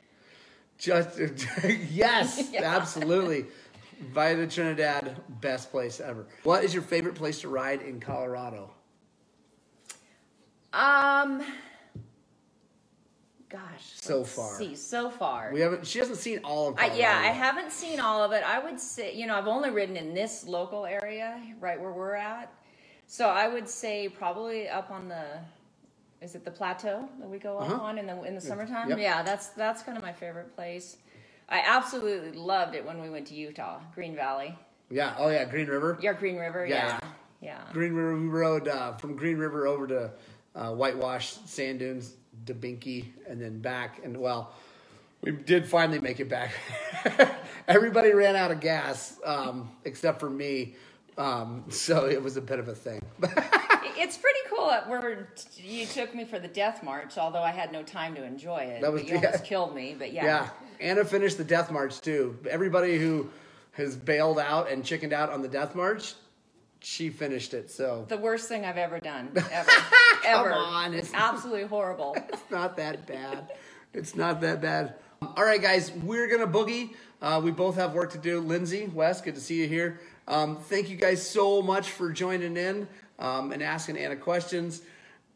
Just 0.77 1.19
yes, 1.91 2.49
Yeah. 2.53 2.75
absolutely. 2.75 3.45
Vita 4.11 4.45
Trinidad, 4.47 5.15
best 5.41 5.71
place 5.71 5.99
ever. 5.99 6.27
What 6.43 6.63
is 6.63 6.73
your 6.73 6.83
favorite 6.83 7.15
place 7.15 7.41
to 7.41 7.47
ride 7.47 7.81
in 7.81 7.99
Colorado? 7.99 8.71
Um, 10.73 11.43
gosh. 13.53 13.83
So 13.95 14.23
far. 14.25 14.55
See, 14.57 14.75
so 14.75 15.09
far. 15.09 15.51
We 15.53 15.61
haven't. 15.61 15.85
She 15.87 15.99
hasn't 15.99 16.17
seen 16.17 16.39
all 16.43 16.67
of. 16.69 16.75
I, 16.75 16.89
Colorado. 16.89 16.99
yeah, 16.99 17.19
I 17.19 17.27
haven't 17.31 17.71
seen 17.71 17.99
all 17.99 18.21
of 18.23 18.31
it. 18.33 18.43
I 18.45 18.59
would 18.59 18.79
say, 18.79 19.15
you 19.15 19.27
know, 19.27 19.35
I've 19.35 19.47
only 19.47 19.69
ridden 19.69 19.95
in 19.95 20.13
this 20.13 20.45
local 20.45 20.85
area, 20.85 21.39
right 21.61 21.79
where 21.79 21.91
we're 21.93 22.15
at. 22.15 22.51
So 23.07 23.29
I 23.29 23.47
would 23.47 23.69
say 23.69 24.09
probably 24.09 24.67
up 24.67 24.89
on 24.91 25.07
the, 25.07 25.23
is 26.21 26.35
it 26.35 26.43
the 26.43 26.51
plateau 26.51 27.07
that 27.19 27.29
we 27.29 27.37
go 27.37 27.59
Uh-huh. 27.59 27.75
up 27.75 27.81
on 27.83 27.97
in 27.99 28.07
the 28.07 28.21
in 28.23 28.35
the 28.35 28.41
summertime? 28.41 28.89
Yep. 28.89 28.99
Yeah, 28.99 29.23
that's 29.23 29.47
that's 29.49 29.83
kind 29.83 29.97
of 29.97 30.03
my 30.03 30.13
favorite 30.13 30.53
place. 30.55 30.97
I 31.47 31.61
absolutely 31.65 32.31
loved 32.31 32.73
it 32.75 32.83
when 32.85 33.01
we 33.01 33.09
went 33.09 33.27
to 33.27 33.35
Utah, 33.35 33.79
Green 33.93 34.15
Valley. 34.15 34.57
Yeah. 34.89 35.13
Oh 35.17 35.29
yeah, 35.29 35.45
Green 35.45 35.67
River. 35.67 35.97
Yeah, 36.01 36.13
Green 36.13 36.37
River. 36.37 36.65
Yeah. 36.65 36.99
Yeah, 37.01 37.09
yeah. 37.41 37.61
Green 37.73 37.93
River. 37.93 38.19
We 38.19 38.27
rode 38.27 38.67
uh, 38.67 38.93
from 38.93 39.15
Green 39.15 39.37
River 39.37 39.67
over 39.67 39.85
to 39.87 40.11
uh, 40.55 40.71
Whitewash 40.71 41.33
Sand 41.45 41.79
Dunes, 41.79 42.13
Dubinky, 42.45 43.05
and 43.27 43.41
then 43.41 43.59
back. 43.59 44.01
And 44.03 44.17
well, 44.17 44.53
we 45.21 45.31
did 45.31 45.67
finally 45.67 45.99
make 45.99 46.19
it 46.19 46.29
back. 46.29 46.51
Everybody 47.67 48.13
ran 48.13 48.35
out 48.35 48.51
of 48.51 48.59
gas 48.59 49.19
um, 49.25 49.69
except 49.85 50.19
for 50.19 50.29
me, 50.29 50.75
um, 51.17 51.63
so 51.69 52.05
it 52.07 52.21
was 52.21 52.37
a 52.37 52.41
bit 52.41 52.59
of 52.59 52.67
a 52.67 52.75
thing. 52.75 53.01
It's 53.95 54.17
pretty 54.17 54.39
cool 54.49 54.69
at 54.71 54.89
where 54.89 55.29
you 55.55 55.85
took 55.85 56.13
me 56.13 56.25
for 56.25 56.37
the 56.37 56.47
death 56.47 56.83
march, 56.83 57.17
although 57.17 57.41
I 57.43 57.51
had 57.51 57.71
no 57.71 57.83
time 57.83 58.15
to 58.15 58.23
enjoy 58.23 58.57
it. 58.57 58.81
That 58.81 58.91
was- 58.91 59.03
you 59.03 59.15
almost 59.15 59.33
yeah. 59.35 59.39
killed 59.41 59.73
me. 59.75 59.95
But 59.97 60.11
yeah. 60.11 60.25
Yeah, 60.25 60.49
Anna 60.81 61.05
finished 61.05 61.37
the 61.37 61.43
death 61.45 61.71
march 61.71 62.01
too. 62.01 62.37
Everybody 62.49 62.97
who 62.97 63.29
has 63.73 63.95
bailed 63.95 64.39
out 64.39 64.69
and 64.69 64.83
chickened 64.83 65.13
out 65.13 65.29
on 65.29 65.41
the 65.41 65.47
death 65.47 65.73
march, 65.75 66.15
she 66.81 67.09
finished 67.09 67.53
it. 67.53 67.71
So 67.71 68.05
The 68.09 68.17
worst 68.17 68.49
thing 68.49 68.65
I've 68.65 68.77
ever 68.77 68.99
done. 68.99 69.31
Ever. 69.51 69.71
ever. 70.29 70.53
on, 70.53 70.93
it's- 70.93 71.11
absolutely 71.13 71.63
horrible. 71.63 72.15
it's 72.29 72.49
not 72.49 72.77
that 72.77 73.05
bad. 73.07 73.51
It's 73.93 74.15
not 74.15 74.41
that 74.41 74.61
bad. 74.61 74.95
All 75.21 75.43
right, 75.45 75.61
guys, 75.61 75.91
we're 75.91 76.27
gonna 76.27 76.47
boogie. 76.51 76.95
Uh, 77.21 77.39
we 77.41 77.51
both 77.51 77.75
have 77.75 77.93
work 77.93 78.11
to 78.11 78.17
do. 78.17 78.39
Lindsay, 78.39 78.87
Wes, 78.93 79.21
good 79.21 79.35
to 79.35 79.41
see 79.41 79.61
you 79.61 79.67
here. 79.67 80.01
Um, 80.27 80.57
thank 80.57 80.89
you 80.89 80.97
guys 80.97 81.27
so 81.27 81.61
much 81.61 81.89
for 81.89 82.11
joining 82.11 82.57
in 82.57 82.87
um, 83.19 83.51
and 83.51 83.63
asking 83.63 83.97
Anna 83.97 84.15
questions. 84.15 84.81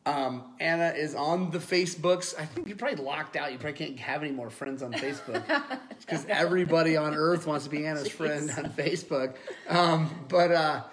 Um, 0.05 0.53
Anna 0.61 0.93
is 0.95 1.15
on 1.15 1.51
the 1.51 1.57
Facebooks. 1.59 2.33
I 2.39 2.45
think 2.45 2.67
you're 2.67 2.77
probably 2.77 3.03
locked 3.03 3.35
out. 3.35 3.51
You 3.51 3.57
probably 3.57 3.77
can't 3.77 3.99
have 3.99 4.23
any 4.23 4.31
more 4.31 4.49
friends 4.49 4.81
on 4.81 4.93
Facebook 4.93 5.43
because 5.99 6.25
everybody 6.29 6.95
on 6.95 7.13
Earth 7.13 7.45
wants 7.45 7.65
to 7.65 7.69
be 7.69 7.85
Anna's 7.85 8.09
friend 8.09 8.49
on 8.57 8.71
Facebook. 8.71 9.35
Um, 9.67 10.09
but 10.29 10.51
uh, 10.51 10.83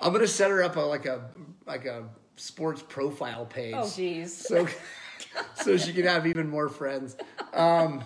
I'm 0.00 0.12
gonna 0.12 0.26
set 0.26 0.50
her 0.50 0.62
up 0.62 0.76
a, 0.76 0.80
like 0.80 1.04
a 1.04 1.28
like 1.66 1.84
a 1.84 2.04
sports 2.36 2.82
profile 2.82 3.46
page. 3.46 3.74
Oh, 3.74 3.82
jeez. 3.82 4.28
So 4.28 4.66
so 5.62 5.76
she 5.76 5.92
can 5.92 6.04
have 6.04 6.26
even 6.26 6.48
more 6.48 6.68
friends. 6.68 7.16
Um, 7.52 8.04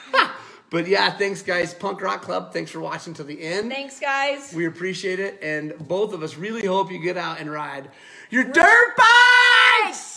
but 0.70 0.86
yeah, 0.86 1.10
thanks 1.10 1.42
guys. 1.42 1.74
Punk 1.74 2.00
Rock 2.00 2.22
Club. 2.22 2.52
Thanks 2.52 2.70
for 2.70 2.80
watching 2.80 3.14
to 3.14 3.24
the 3.24 3.40
end. 3.42 3.70
Thanks, 3.70 3.98
guys. 4.00 4.52
We 4.54 4.66
appreciate 4.66 5.20
it, 5.20 5.38
and 5.42 5.76
both 5.78 6.12
of 6.12 6.22
us 6.22 6.36
really 6.36 6.66
hope 6.66 6.92
you 6.92 7.02
get 7.02 7.16
out 7.16 7.40
and 7.40 7.50
ride 7.50 7.90
your 8.30 8.44
dirt 8.44 8.96
bikes. 8.96 10.13